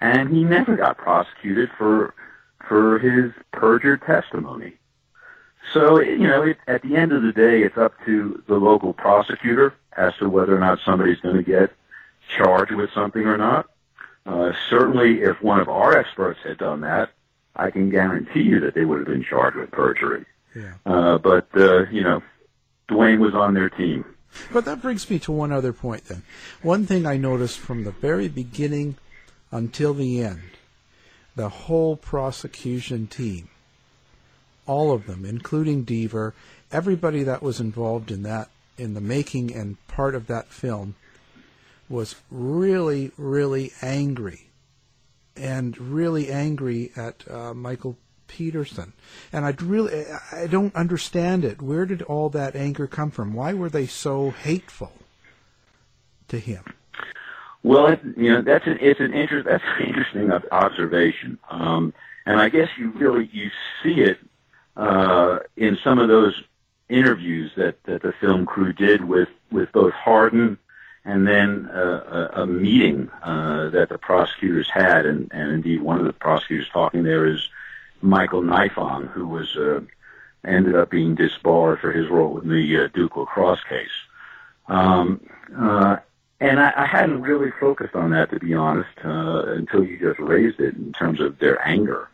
[0.00, 2.14] and he never got prosecuted for
[2.66, 4.74] for his perjured testimony.
[5.72, 8.92] So you know, it, at the end of the day, it's up to the local
[8.92, 11.72] prosecutor as to whether or not somebody's going to get
[12.36, 13.66] charged with something or not.
[14.26, 17.10] Uh, certainly, if one of our experts had done that,
[17.56, 20.24] I can guarantee you that they would have been charged with perjury.
[20.54, 20.74] Yeah.
[20.86, 22.22] Uh, but uh, you know,
[22.88, 24.04] Duane was on their team.
[24.52, 26.22] But that brings me to one other point then.
[26.62, 28.96] One thing I noticed from the very beginning
[29.50, 30.42] until the end,
[31.34, 33.48] the whole prosecution team,
[34.66, 36.32] all of them, including Deaver,
[36.70, 40.94] everybody that was involved in that, in the making and part of that film,
[41.88, 44.49] was really, really angry.
[45.36, 48.92] And really angry at uh, Michael Peterson.
[49.32, 51.60] And I really, I don't understand it.
[51.60, 53.34] Where did all that anger come from?
[53.34, 54.92] Why were they so hateful
[56.28, 56.64] to him?
[57.62, 61.92] Well, it, you know, that's an it's an interest that's an interesting observation, um,
[62.24, 63.50] and I guess you really you
[63.82, 64.18] see it
[64.76, 66.40] uh, in some of those
[66.88, 70.56] interviews that that the film crew did with with both Hardin
[71.04, 75.98] and then uh, a, a meeting uh, that the prosecutors had, and, and indeed one
[75.98, 77.48] of the prosecutors talking there is
[78.02, 79.80] Michael Nifong, who was uh,
[80.44, 83.88] ended up being disbarred for his role in the uh, Duke lacrosse case.
[84.68, 85.20] Um,
[85.56, 85.96] uh,
[86.40, 90.18] and I, I hadn't really focused on that, to be honest, uh, until you just
[90.18, 92.08] raised it in terms of their anger.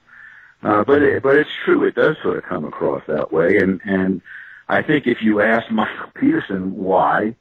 [0.63, 3.59] Uh, but it, but it's true; it does sort of come across that way.
[3.59, 4.23] And and
[4.69, 7.37] I think if you ask Michael Peterson why,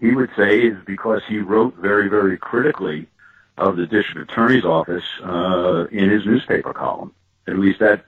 [0.00, 3.06] he would say is because he wrote very very critically
[3.58, 7.12] of the district attorney's office uh, in his newspaper column.
[7.46, 8.04] At least that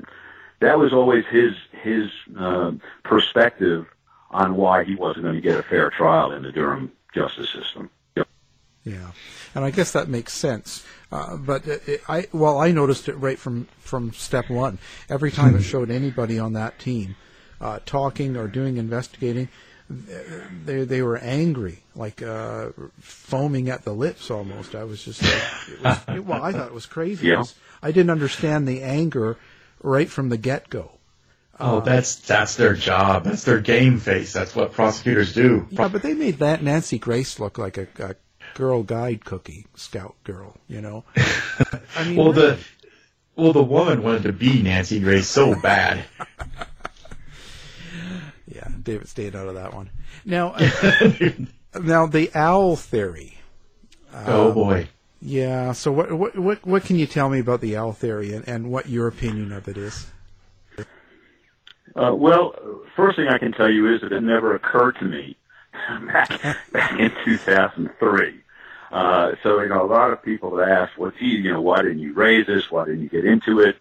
[0.60, 2.72] that was always his his uh,
[3.04, 3.86] perspective
[4.30, 7.90] on why he wasn't going to get a fair trial in the Durham justice system.
[8.84, 9.10] Yeah,
[9.54, 10.86] and I guess that makes sense.
[11.12, 14.78] Uh, but it, I well, I noticed it right from from step one.
[15.08, 17.16] Every time it showed anybody on that team
[17.60, 19.48] uh, talking or doing investigating,
[19.90, 22.70] they they were angry, like uh,
[23.00, 24.74] foaming at the lips almost.
[24.74, 27.28] I was just like, it was, it, well, I thought it was crazy.
[27.28, 27.34] Yeah.
[27.34, 29.36] It was, I didn't understand the anger
[29.82, 30.92] right from the get go.
[31.60, 33.24] Oh, that's that's their job.
[33.24, 34.32] That's their game face.
[34.32, 35.66] That's what prosecutors do.
[35.70, 38.14] Yeah, but they made that Nancy Grace look like a, a
[38.54, 40.56] girl guide cookie scout girl.
[40.68, 41.04] You know.
[41.96, 42.56] I mean, well, really.
[42.56, 42.58] the
[43.36, 46.04] well, the woman wanted to be Nancy Grace so bad.
[48.58, 49.90] Yeah, David stayed out of that one.
[50.24, 51.30] Now, uh,
[51.80, 53.38] now the owl theory.
[54.26, 54.88] oh Um, boy.
[55.20, 55.72] Yeah.
[55.72, 58.70] So what what what what can you tell me about the owl theory and, and
[58.70, 60.08] what your opinion of it is?
[61.94, 62.54] Uh, well,
[62.96, 65.36] first thing I can tell you is that it never occurred to me
[66.06, 66.28] back,
[66.72, 68.40] back in 2003.
[68.90, 71.82] Uh, so, you know, a lot of people have asked, well, gee, you know, why
[71.82, 72.70] didn't you raise this?
[72.70, 73.76] Why didn't you get into it?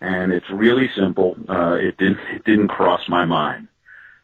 [0.00, 1.36] And it's really simple.
[1.48, 3.68] Uh, it didn't, it didn't cross my mind.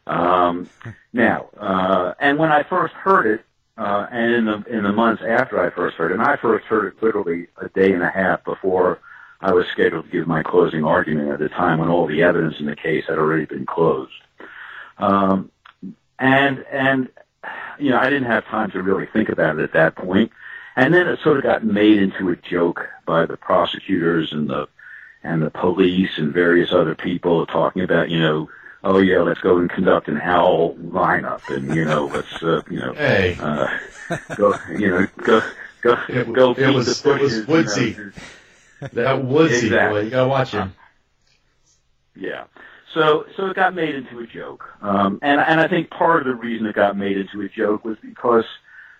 [0.07, 0.69] Um,
[1.13, 3.45] now, uh, and when I first heard it,
[3.77, 6.65] uh, and in the, in the months after I first heard it, and I first
[6.65, 8.99] heard it literally a day and a half before
[9.39, 12.59] I was scheduled to give my closing argument at the time when all the evidence
[12.59, 14.11] in the case had already been closed.
[14.97, 15.51] Um,
[16.17, 17.09] and, and,
[17.77, 20.31] you know, I didn't have time to really think about it at that point.
[20.75, 24.67] And then it sort of got made into a joke by the prosecutors and the,
[25.23, 28.49] and the police and various other people talking about, you know,
[28.87, 32.79] oh yeah, let's go and conduct an owl lineup and, you know, let's, uh, you
[32.79, 33.37] know, Hey.
[33.39, 33.67] uh,
[34.35, 35.41] go, you know, go,
[35.81, 37.53] go, It, go it was it was bushes, you know.
[37.53, 37.97] Woodsy.
[38.93, 40.01] That Woodsy Exactly.
[40.01, 40.05] boy.
[40.05, 40.73] You gotta watch him.
[42.15, 42.45] Yeah.
[42.93, 46.27] So so it got made into a joke, um, and and I think part of
[46.27, 48.45] the reason it got made into a joke was because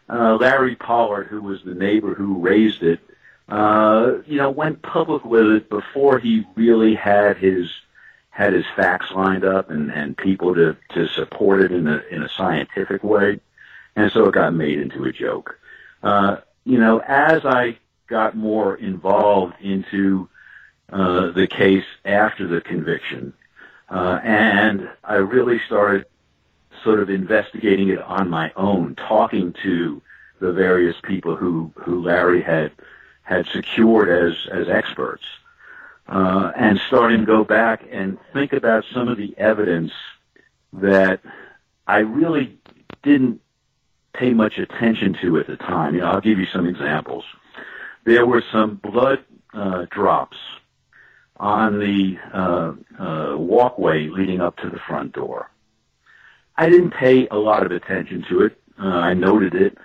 [0.10, 3.00] uh, Larry Pollard, who was the neighbor who raised it,
[3.48, 7.72] uh, you know, went public with it before he really had his
[8.38, 12.22] had his facts lined up and and people to to support it in a in
[12.22, 13.40] a scientific way,
[13.96, 15.60] and so it got made into a joke.
[16.04, 17.78] Uh, you know, as I
[18.08, 20.30] got more involved into
[20.92, 23.34] uh, the case after the conviction.
[23.90, 26.06] Uh, and I really started
[26.84, 30.02] sort of investigating it on my own, talking to
[30.40, 32.72] the various people who, who Larry had,
[33.24, 35.24] had secured as, as experts,
[36.08, 39.92] uh, and starting to go back and think about some of the evidence
[40.74, 41.22] that
[41.86, 42.58] I really
[43.04, 43.42] didn't
[44.14, 45.96] pay much attention to at the time.
[45.96, 47.24] You know, I'll give you some examples.
[48.06, 50.38] There were some blood uh, drops
[51.38, 55.52] on the uh, uh, walkway leading up to the front door.
[56.56, 58.60] I didn't pay a lot of attention to it.
[58.82, 59.78] Uh, I noted it,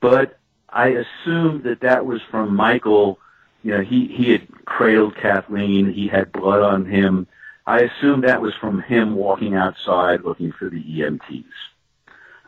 [0.00, 3.18] but I assumed that that was from Michael,
[3.66, 5.92] you know, he, he had cradled Kathleen.
[5.92, 7.26] He had blood on him.
[7.66, 11.44] I assumed that was from him walking outside looking for the EMTs.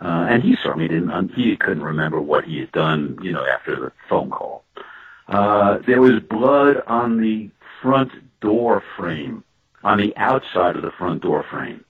[0.00, 3.74] Uh, and he certainly didn't, he couldn't remember what he had done, you know, after
[3.74, 4.62] the phone call.
[5.26, 7.50] Uh, there was blood on the
[7.82, 9.42] front door frame,
[9.82, 11.84] on the outside of the front door frame.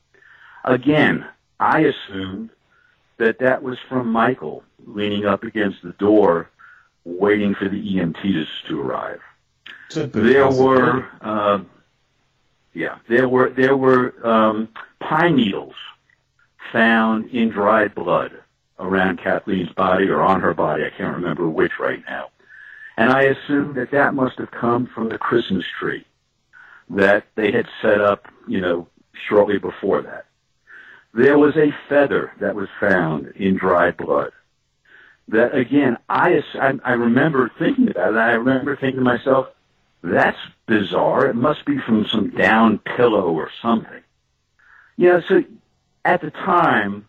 [0.64, 1.26] Again,
[1.61, 2.49] I assumed
[3.18, 6.49] that that was from Michael leaning up against the door,
[7.09, 9.21] waiting for the EMTs to arrive.
[10.13, 11.61] There were, uh,
[12.75, 14.69] yeah, there were there were um,
[15.01, 15.75] pine needles
[16.73, 18.33] found in dried blood
[18.79, 20.85] around Kathleen's body or on her body.
[20.85, 22.29] I can't remember which right now.
[22.97, 26.05] And I assume that that must have come from the Christmas tree
[26.91, 28.89] that they had set up, you know,
[29.29, 30.27] shortly before that.
[31.15, 34.33] There was a feather that was found in dried blood.
[35.29, 38.16] That again, I, I remember thinking about it.
[38.16, 39.49] I remember thinking to myself,
[40.03, 41.26] that's bizarre.
[41.26, 44.03] It must be from some down pillow or something.
[44.97, 45.45] You know, so
[46.05, 47.07] at the time,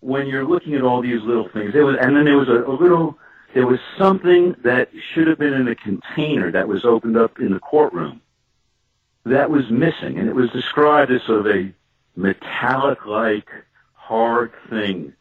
[0.00, 2.72] when you're looking at all these little things, was, and then there was a, a
[2.72, 3.18] little,
[3.52, 7.52] there was something that should have been in a container that was opened up in
[7.52, 8.20] the courtroom
[9.24, 11.72] that was missing, and it was described as sort of a
[12.16, 13.48] metallic-like
[13.94, 15.12] hard thing,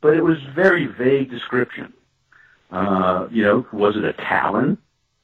[0.00, 1.92] but it was very vague description.
[2.70, 4.78] Uh, you know, was it a talon?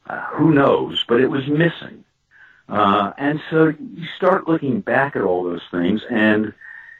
[0.07, 1.05] Uh, who knows?
[1.07, 2.05] But it was missing.
[2.69, 6.55] Uh, and so you start looking back at all those things, and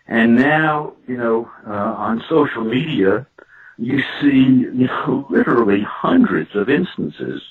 [0.07, 3.27] and now you know uh, on social media,
[3.79, 7.43] you see you know literally hundreds of instances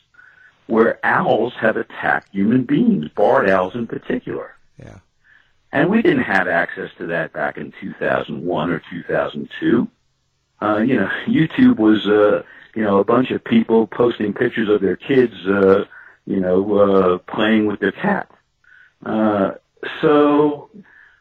[0.68, 4.56] where owls have attacked human beings, barred owls in particular.
[4.78, 5.00] Yeah.
[5.74, 9.88] And we didn't have access to that back in 2001 or 2002.
[10.62, 12.44] Uh, you know, YouTube was, uh,
[12.76, 15.86] you know, a bunch of people posting pictures of their kids, uh,
[16.26, 18.30] you know, uh, playing with their cat.
[19.06, 19.52] Uh,
[20.02, 20.70] so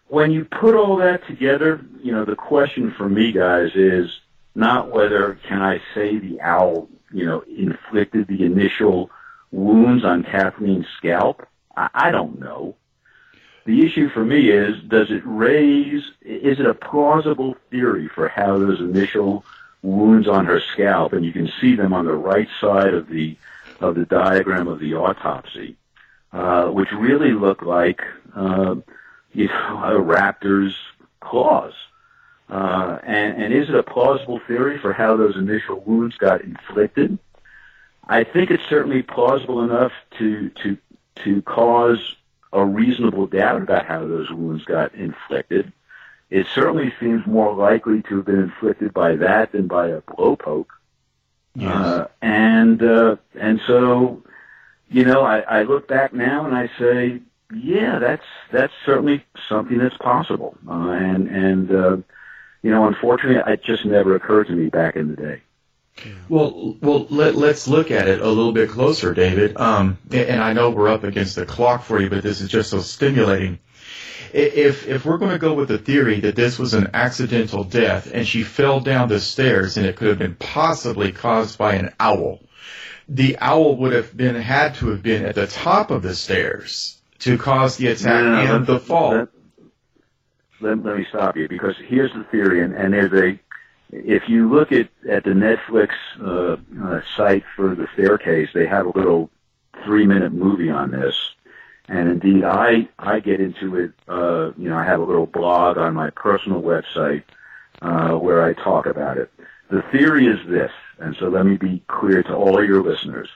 [0.09, 4.11] when you put all that together, you know, the question for me, guys, is
[4.55, 9.11] not whether can I say the owl, you know, inflicted the initial
[9.51, 11.47] wounds on Kathleen's scalp.
[11.77, 12.77] I, I don't know.
[13.65, 18.59] The issue for me is, does it raise, is it a plausible theory for how
[18.59, 19.45] those initial
[19.83, 23.37] wounds on her scalp, and you can see them on the right side of the,
[23.81, 25.77] of the diagram of the autopsy,
[26.33, 28.03] uh, which really look like,
[28.35, 28.77] uh,
[29.33, 30.75] you know, a raptor's
[31.21, 31.75] claws.
[32.49, 37.19] Uh, and, and is it a plausible theory for how those initial wounds got inflicted?
[38.09, 40.77] I think it's certainly plausible enough to, to,
[41.17, 42.17] to cause
[42.53, 45.73] a reasonable doubt about how those wounds got inflicted.
[46.31, 50.37] It certainly seems more likely to have been inflicted by that than by a blow
[50.37, 50.73] poke.
[51.55, 51.75] Yes.
[51.75, 54.23] Uh, and uh, and so,
[54.89, 57.21] you know, I, I look back now and I say,
[57.53, 60.57] yeah, that's that's certainly something that's possible.
[60.69, 61.97] Uh, and and uh,
[62.63, 65.43] you know, unfortunately, it just never occurred to me back in the day.
[66.29, 69.57] Well, well, let, let's look at it a little bit closer, David.
[69.57, 72.71] Um, and I know we're up against the clock for you, but this is just
[72.71, 73.59] so stimulating.
[74.33, 78.11] If if we're going to go with the theory that this was an accidental death
[78.13, 81.93] and she fell down the stairs and it could have been possibly caused by an
[81.99, 82.41] owl,
[83.09, 87.01] the owl would have been had to have been at the top of the stairs
[87.21, 89.15] to cause the attack No, no, no, and the fall.
[89.15, 89.29] Let,
[90.61, 93.39] let, let me stop you because here's the theory, and, and there's a.
[93.93, 98.87] If you look at at the Netflix uh, uh, site for the staircase, they have
[98.87, 99.31] a little
[99.85, 101.15] three minute movie on this,
[101.89, 103.93] and indeed, I I get into it.
[104.09, 107.25] Uh, you know, I have a little blog on my personal website
[107.83, 109.31] uh, where I talk about it.
[109.71, 113.29] The theory is this, and so let me be clear to all your listeners.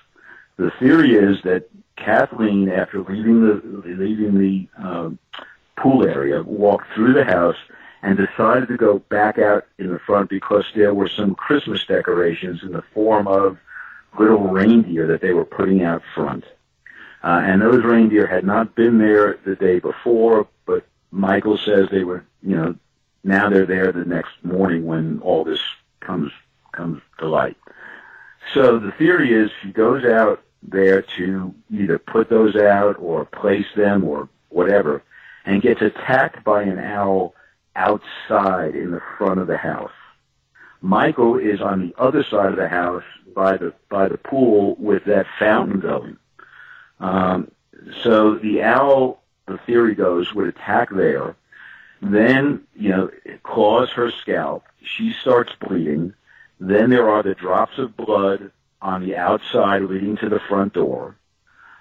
[0.56, 5.18] The theory is that Kathleen, after leaving the leaving the um,
[5.76, 7.56] pool area, walked through the house
[8.04, 12.62] and decided to go back out in the front because there were some Christmas decorations
[12.62, 13.56] in the form of
[14.18, 16.44] little reindeer that they were putting out front.
[17.22, 22.04] Uh, and those reindeer had not been there the day before, but Michael says they
[22.04, 22.74] were, you know,
[23.24, 25.60] now they're there the next morning when all this
[26.00, 26.30] comes
[26.72, 27.56] comes to light.
[28.52, 33.66] So the theory is she goes out there to either put those out or place
[33.74, 35.02] them or whatever,
[35.46, 37.33] and gets attacked by an owl
[37.76, 39.92] outside in the front of the house.
[40.80, 43.04] Michael is on the other side of the house
[43.34, 46.18] by the by the pool with that fountain going.
[47.00, 47.50] Um,
[48.02, 51.36] so the owl, the theory goes, would attack there,
[52.02, 53.10] then you know
[53.42, 54.64] claws her scalp.
[54.82, 56.14] She starts bleeding.
[56.60, 61.16] Then there are the drops of blood on the outside leading to the front door.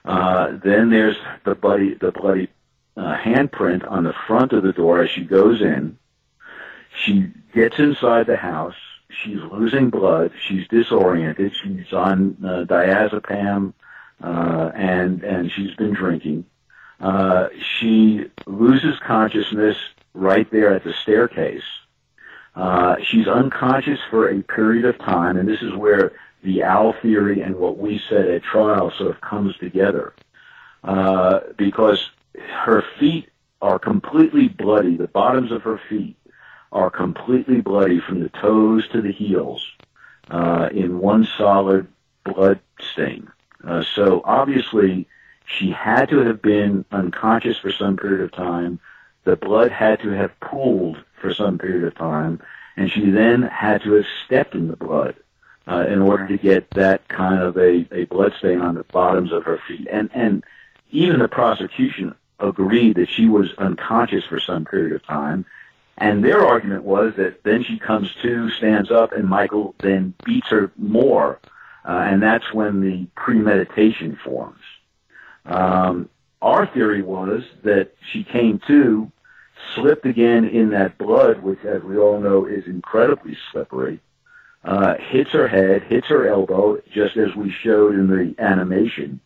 [0.05, 2.49] Uh, then there's the bloody the bloody
[2.95, 5.97] uh, handprint on the front of the door as she goes in.
[6.95, 8.75] She gets inside the house.
[9.09, 10.31] She's losing blood.
[10.47, 11.53] She's disoriented.
[11.61, 13.73] She's on uh, diazepam,
[14.23, 16.45] uh, and and she's been drinking.
[16.99, 19.77] Uh, she loses consciousness
[20.13, 21.63] right there at the staircase.
[22.55, 26.13] Uh, she's unconscious for a period of time, and this is where
[26.43, 30.13] the owl theory and what we said at trial sort of comes together.
[30.83, 33.29] Uh, because her feet
[33.61, 36.17] are completely bloody, the bottoms of her feet
[36.71, 39.65] are completely bloody from the toes to the heels
[40.29, 41.87] uh, in one solid
[42.23, 43.29] blood stain.
[43.63, 45.07] Uh, so obviously,
[45.45, 48.79] she had to have been unconscious for some period of time.
[49.23, 52.41] The blood had to have pooled for some period of time,
[52.75, 55.15] and she then had to have stepped in the blood
[55.67, 59.31] uh, in order to get that kind of a, a blood stain on the bottoms
[59.31, 59.87] of her feet.
[59.89, 60.43] And and
[60.91, 65.45] even the prosecution agreed that she was unconscious for some period of time.
[65.97, 70.47] And their argument was that then she comes to, stands up, and Michael then beats
[70.49, 71.39] her more.
[71.85, 74.61] Uh, and that's when the premeditation forms.
[75.45, 76.09] Um,
[76.41, 79.11] our theory was that she came to,
[79.75, 83.99] slipped again in that blood, which, as we all know, is incredibly slippery,
[84.63, 89.19] uh, hits her head, hits her elbow, just as we showed in the animation,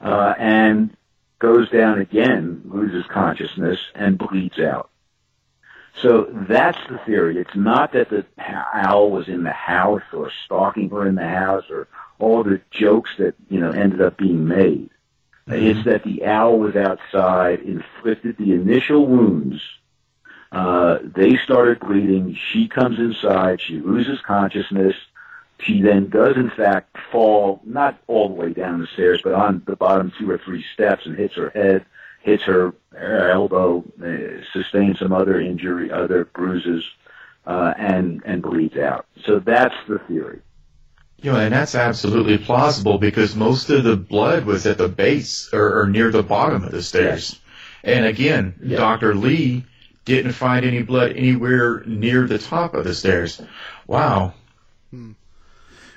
[0.00, 0.96] uh, and
[1.44, 4.88] goes down again, loses consciousness, and bleeds out.
[6.00, 7.36] So that's the theory.
[7.36, 8.24] It's not that the
[8.72, 11.86] owl was in the house or stalking her in the house or
[12.18, 14.88] all the jokes that, you know, ended up being made.
[15.46, 15.66] Mm-hmm.
[15.66, 19.60] It's that the owl was outside, inflicted the initial wounds.
[20.50, 22.38] Uh, they started bleeding.
[22.52, 23.60] She comes inside.
[23.60, 24.96] She loses consciousness.
[25.64, 29.62] She then does, in fact, fall, not all the way down the stairs, but on
[29.66, 31.86] the bottom two or three steps and hits her head,
[32.22, 36.84] hits her, her elbow, uh, sustains some other injury, other bruises,
[37.46, 39.06] uh, and, and bleeds out.
[39.24, 40.40] So that's the theory.
[41.22, 45.48] You know, and that's absolutely plausible because most of the blood was at the base
[45.54, 47.40] or, or near the bottom of the stairs.
[47.82, 47.96] Yes.
[47.96, 48.78] And again, yes.
[48.78, 49.14] Dr.
[49.14, 49.64] Lee
[50.04, 53.40] didn't find any blood anywhere near the top of the stairs.
[53.86, 54.34] Wow.
[54.90, 55.12] Hmm.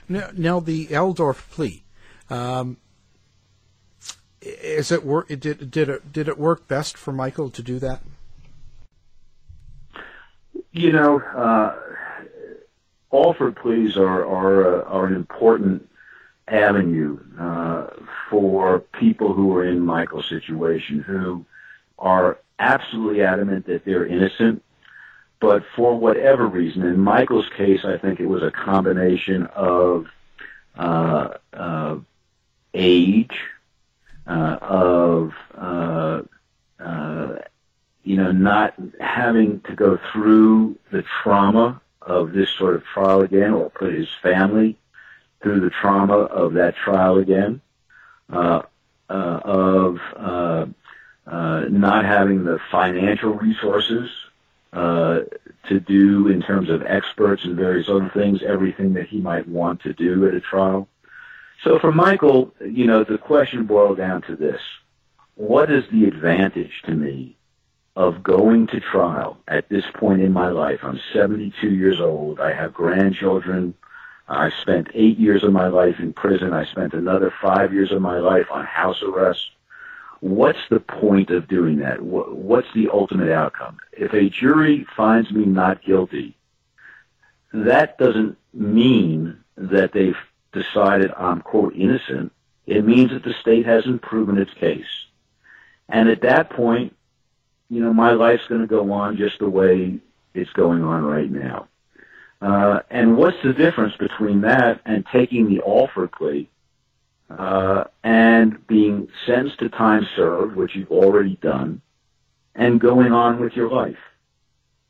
[0.10, 1.84] Now, now the Alford plea.
[2.30, 2.78] Um,
[4.42, 5.28] is it work?
[5.28, 8.02] Did did it did it work best for Michael to do that?
[10.72, 11.76] You know, uh,
[13.12, 15.90] Alford pleas are are, uh, are an important
[16.48, 17.88] avenue uh,
[18.30, 21.46] for people who are in Michael's situation who
[22.00, 24.64] are absolutely adamant that they're innocent,
[25.40, 30.08] but for whatever reason, in Michael's case, I think it was a combination of
[30.76, 31.98] uh, uh,
[32.74, 33.40] age,
[34.26, 36.22] uh, of uh,
[36.80, 37.36] uh,
[38.04, 43.54] you know not having to go through the trauma of this sort of trial again,
[43.54, 44.78] or put his family
[45.42, 47.62] through the trauma of that trial again,
[48.32, 48.62] uh,
[49.10, 50.66] uh, of uh,
[51.28, 54.10] uh, not having the financial resources
[54.74, 55.20] uh,
[55.68, 59.82] to do in terms of experts and various other things, everything that he might want
[59.82, 60.88] to do at a trial.
[61.64, 64.62] So for Michael, you know, the question boiled down to this.
[65.36, 67.38] What is the advantage to me
[67.98, 70.80] of going to trial at this point in my life.
[70.84, 72.40] I'm 72 years old.
[72.40, 73.74] I have grandchildren.
[74.28, 76.54] I spent eight years of my life in prison.
[76.54, 79.50] I spent another five years of my life on house arrest.
[80.20, 82.02] What's the point of doing that?
[82.02, 83.78] What's the ultimate outcome?
[83.92, 86.36] If a jury finds me not guilty,
[87.54, 90.18] that doesn't mean that they've
[90.54, 92.32] decided I'm, quote, innocent.
[92.66, 94.86] It means that the state hasn't proven its case.
[95.90, 96.96] And at that point,
[97.70, 100.00] you know, my life's going to go on just the way
[100.34, 101.68] it's going on right now.
[102.42, 106.50] Uh, and what's the difference between that and taking the Alford plea
[107.30, 111.82] uh, and being sentenced to time served, which you've already done,
[112.56, 113.98] and going on with your life?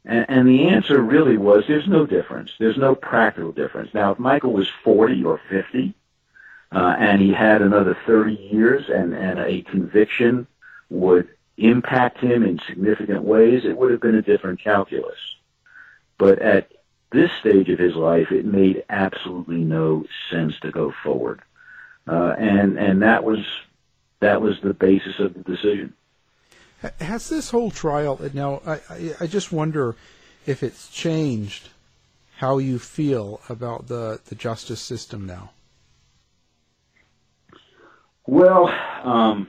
[0.05, 2.51] And, and the answer really was there's no difference.
[2.59, 3.93] There's no practical difference.
[3.93, 5.93] Now, if Michael was 40 or 50,
[6.71, 10.47] uh, and he had another 30 years and, and a conviction
[10.89, 15.17] would impact him in significant ways, it would have been a different calculus.
[16.17, 16.71] But at
[17.11, 21.41] this stage of his life, it made absolutely no sense to go forward,
[22.07, 23.39] uh, and and that was
[24.19, 25.93] that was the basis of the decision.
[26.99, 28.61] Has this whole trial now?
[28.65, 29.95] I, I, I just wonder
[30.45, 31.69] if it's changed
[32.37, 35.51] how you feel about the the justice system now.
[38.27, 38.67] Well,
[39.03, 39.47] um,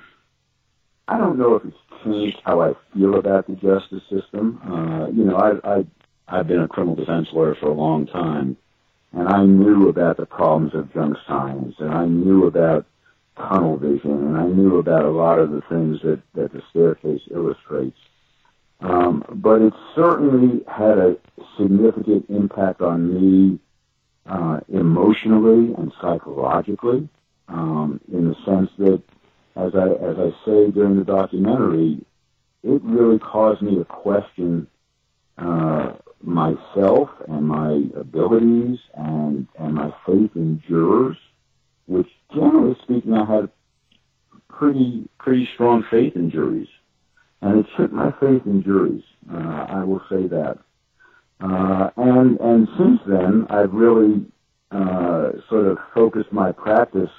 [1.08, 4.60] I don't know if it's changed how I feel about the justice system.
[4.64, 5.86] Uh, you know, I, I,
[6.28, 8.56] I've been a criminal defense lawyer for a long time,
[9.12, 12.86] and I knew about the problems of junk science, and I knew about
[13.36, 17.22] tunnel vision, and I knew about a lot of the things that, that the staircase
[17.30, 17.98] illustrates.
[18.80, 21.16] Um, but it certainly had a
[21.56, 23.58] significant impact on me
[24.26, 27.08] uh, emotionally and psychologically,
[27.48, 29.02] um, in the sense that,
[29.56, 31.98] as I as I say during the documentary,
[32.62, 34.68] it really caused me to question
[35.38, 41.16] uh, myself and my abilities and and my faith in jurors,
[41.86, 43.50] which generally speaking I had
[44.48, 46.68] pretty pretty strong faith in juries
[47.40, 49.02] and it shook my faith in juries.
[49.32, 50.58] Uh, I will say that.
[51.40, 54.26] Uh, and and since then, I've really
[54.72, 57.10] uh, sort of focused my practice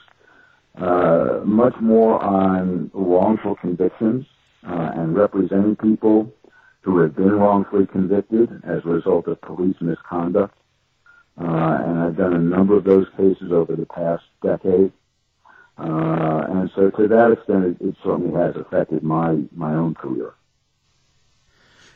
[0.78, 4.26] uh, much more on wrongful convictions
[4.68, 6.34] uh, and representing people
[6.82, 10.56] who have been wrongfully convicted as a result of police misconduct.
[11.40, 14.92] Uh, and I've done a number of those cases over the past decade.
[15.78, 20.34] Uh, and so to that extent, it, it, certainly has affected my, my own career.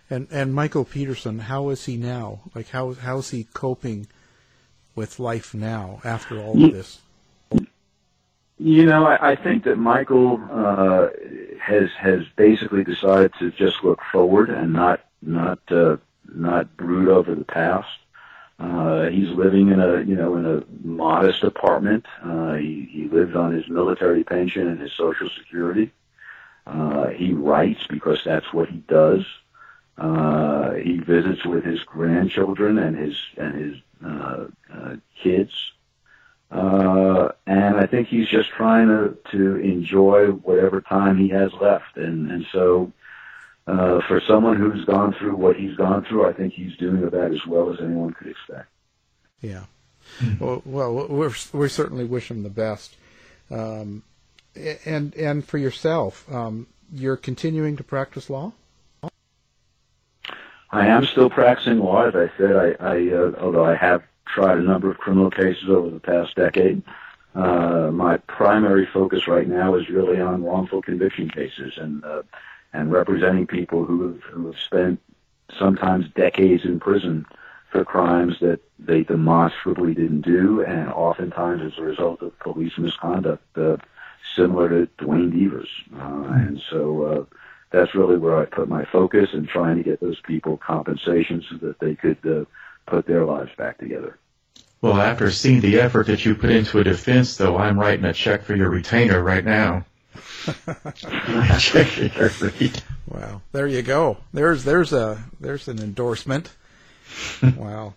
[0.09, 2.41] And and Michael Peterson, how is he now?
[2.53, 4.07] Like how how is he coping
[4.95, 7.01] with life now after all of this?
[8.59, 11.07] You know, I, I think that Michael uh,
[11.63, 15.97] has has basically decided to just look forward and not not uh,
[16.33, 17.87] not brood over the past.
[18.59, 22.05] Uh, he's living in a, you know, in a modest apartment.
[22.23, 25.91] Uh, he, he lives on his military pension and his social security.
[26.65, 29.25] Uh, he writes because that's what he does.
[29.97, 35.73] Uh, he visits with his grandchildren and his, and his, uh, uh, kids.
[36.53, 41.97] Uh, and I think he's just trying to, to enjoy whatever time he has left.
[41.97, 42.91] And, and so,
[43.65, 47.31] uh, for someone who's gone through what he's gone through, I think he's doing about
[47.31, 48.67] as well as anyone could expect.
[49.41, 49.63] Yeah.
[50.39, 52.97] Well, well, we're, we certainly wish him the best.
[53.49, 54.03] Um,
[54.85, 58.51] and and for yourself, um, you're continuing to practice law.
[60.69, 62.55] I am still practicing law, as I said.
[62.55, 66.35] I, I uh, although I have tried a number of criminal cases over the past
[66.35, 66.81] decade,
[67.35, 72.23] uh, my primary focus right now is really on wrongful conviction cases, and uh,
[72.73, 74.99] and representing people who have, who have spent
[75.57, 77.25] sometimes decades in prison
[77.71, 83.43] for crimes that they demonstrably didn't do, and oftentimes as a result of police misconduct,
[83.57, 83.77] uh,
[84.35, 85.69] similar to Duane Deaver's.
[85.95, 87.25] Uh, and so uh,
[87.71, 91.57] that's really where I put my focus in trying to get those people compensation so
[91.57, 92.45] that they could uh,
[92.85, 94.17] put their lives back together.
[94.83, 98.11] Well, after seeing the effort that you put into a defense, though, I'm writing a
[98.11, 99.85] check for your retainer right now.
[103.07, 104.17] wow, there you go.
[104.33, 106.51] There's there's a there's an endorsement.
[107.55, 107.93] wow.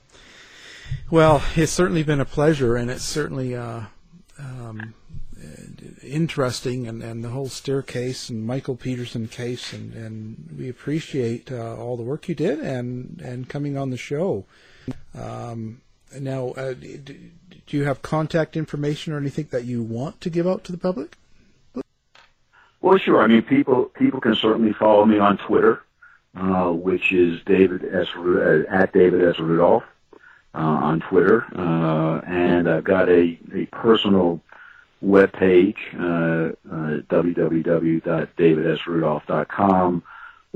[1.11, 3.81] Well, it's certainly been a pleasure, and it's certainly uh,
[4.39, 4.95] um,
[6.05, 11.75] interesting, and, and the whole staircase and Michael Peterson case, and, and we appreciate uh,
[11.75, 14.45] all the work you did and and coming on the show.
[15.17, 15.81] Um,
[16.21, 20.65] now, uh, do you have contact information or anything that you want to give out
[20.65, 21.17] to the public?
[22.81, 23.23] Well, sure.
[23.23, 25.83] I mean, people people can certainly follow me on Twitter,
[26.37, 28.07] uh, which is David S.
[28.17, 29.41] Uh, at David S.
[29.41, 29.83] Rudolph
[30.55, 34.41] uh, on Twitter, uh, and I've got a, a personal
[35.01, 36.53] web page, uh, uh,
[37.11, 40.03] www.davidsrudolph.com,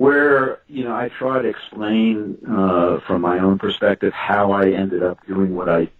[0.00, 5.02] where you know I try to explain uh, from my own perspective how I ended
[5.02, 5.90] up doing what I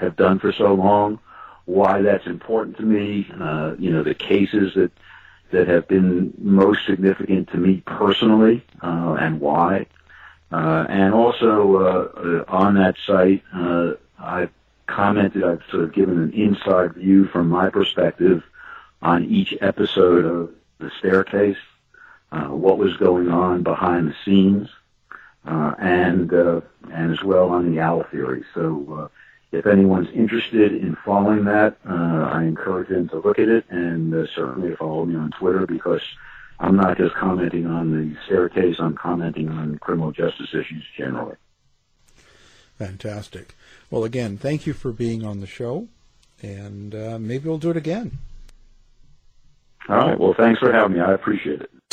[0.00, 1.18] have done for so long,
[1.66, 4.92] why that's important to me, uh, you know, the cases that
[5.50, 9.88] that have been most significant to me personally uh, and why.
[10.50, 14.52] Uh, and also uh, on that site, uh, I've
[14.86, 18.42] commented, I've sort of given an inside view from my perspective
[19.02, 21.58] on each episode of The Staircase,
[22.34, 24.68] uh, what was going on behind the scenes,
[25.46, 28.44] uh, and and as well on the owl theory.
[28.54, 29.10] So
[29.54, 34.12] if anyone's interested in following that, uh, I encourage them to look at it and
[34.12, 36.02] uh, certainly follow me on Twitter because
[36.58, 41.36] I'm not just commenting on the staircase, I'm commenting on criminal justice issues generally.
[42.78, 43.54] Fantastic.
[43.90, 45.86] Well, again, thank you for being on the show,
[46.42, 48.18] and uh, maybe we'll do it again.
[49.88, 50.18] All right.
[50.18, 51.00] Well, thanks for having me.
[51.00, 51.70] I appreciate it.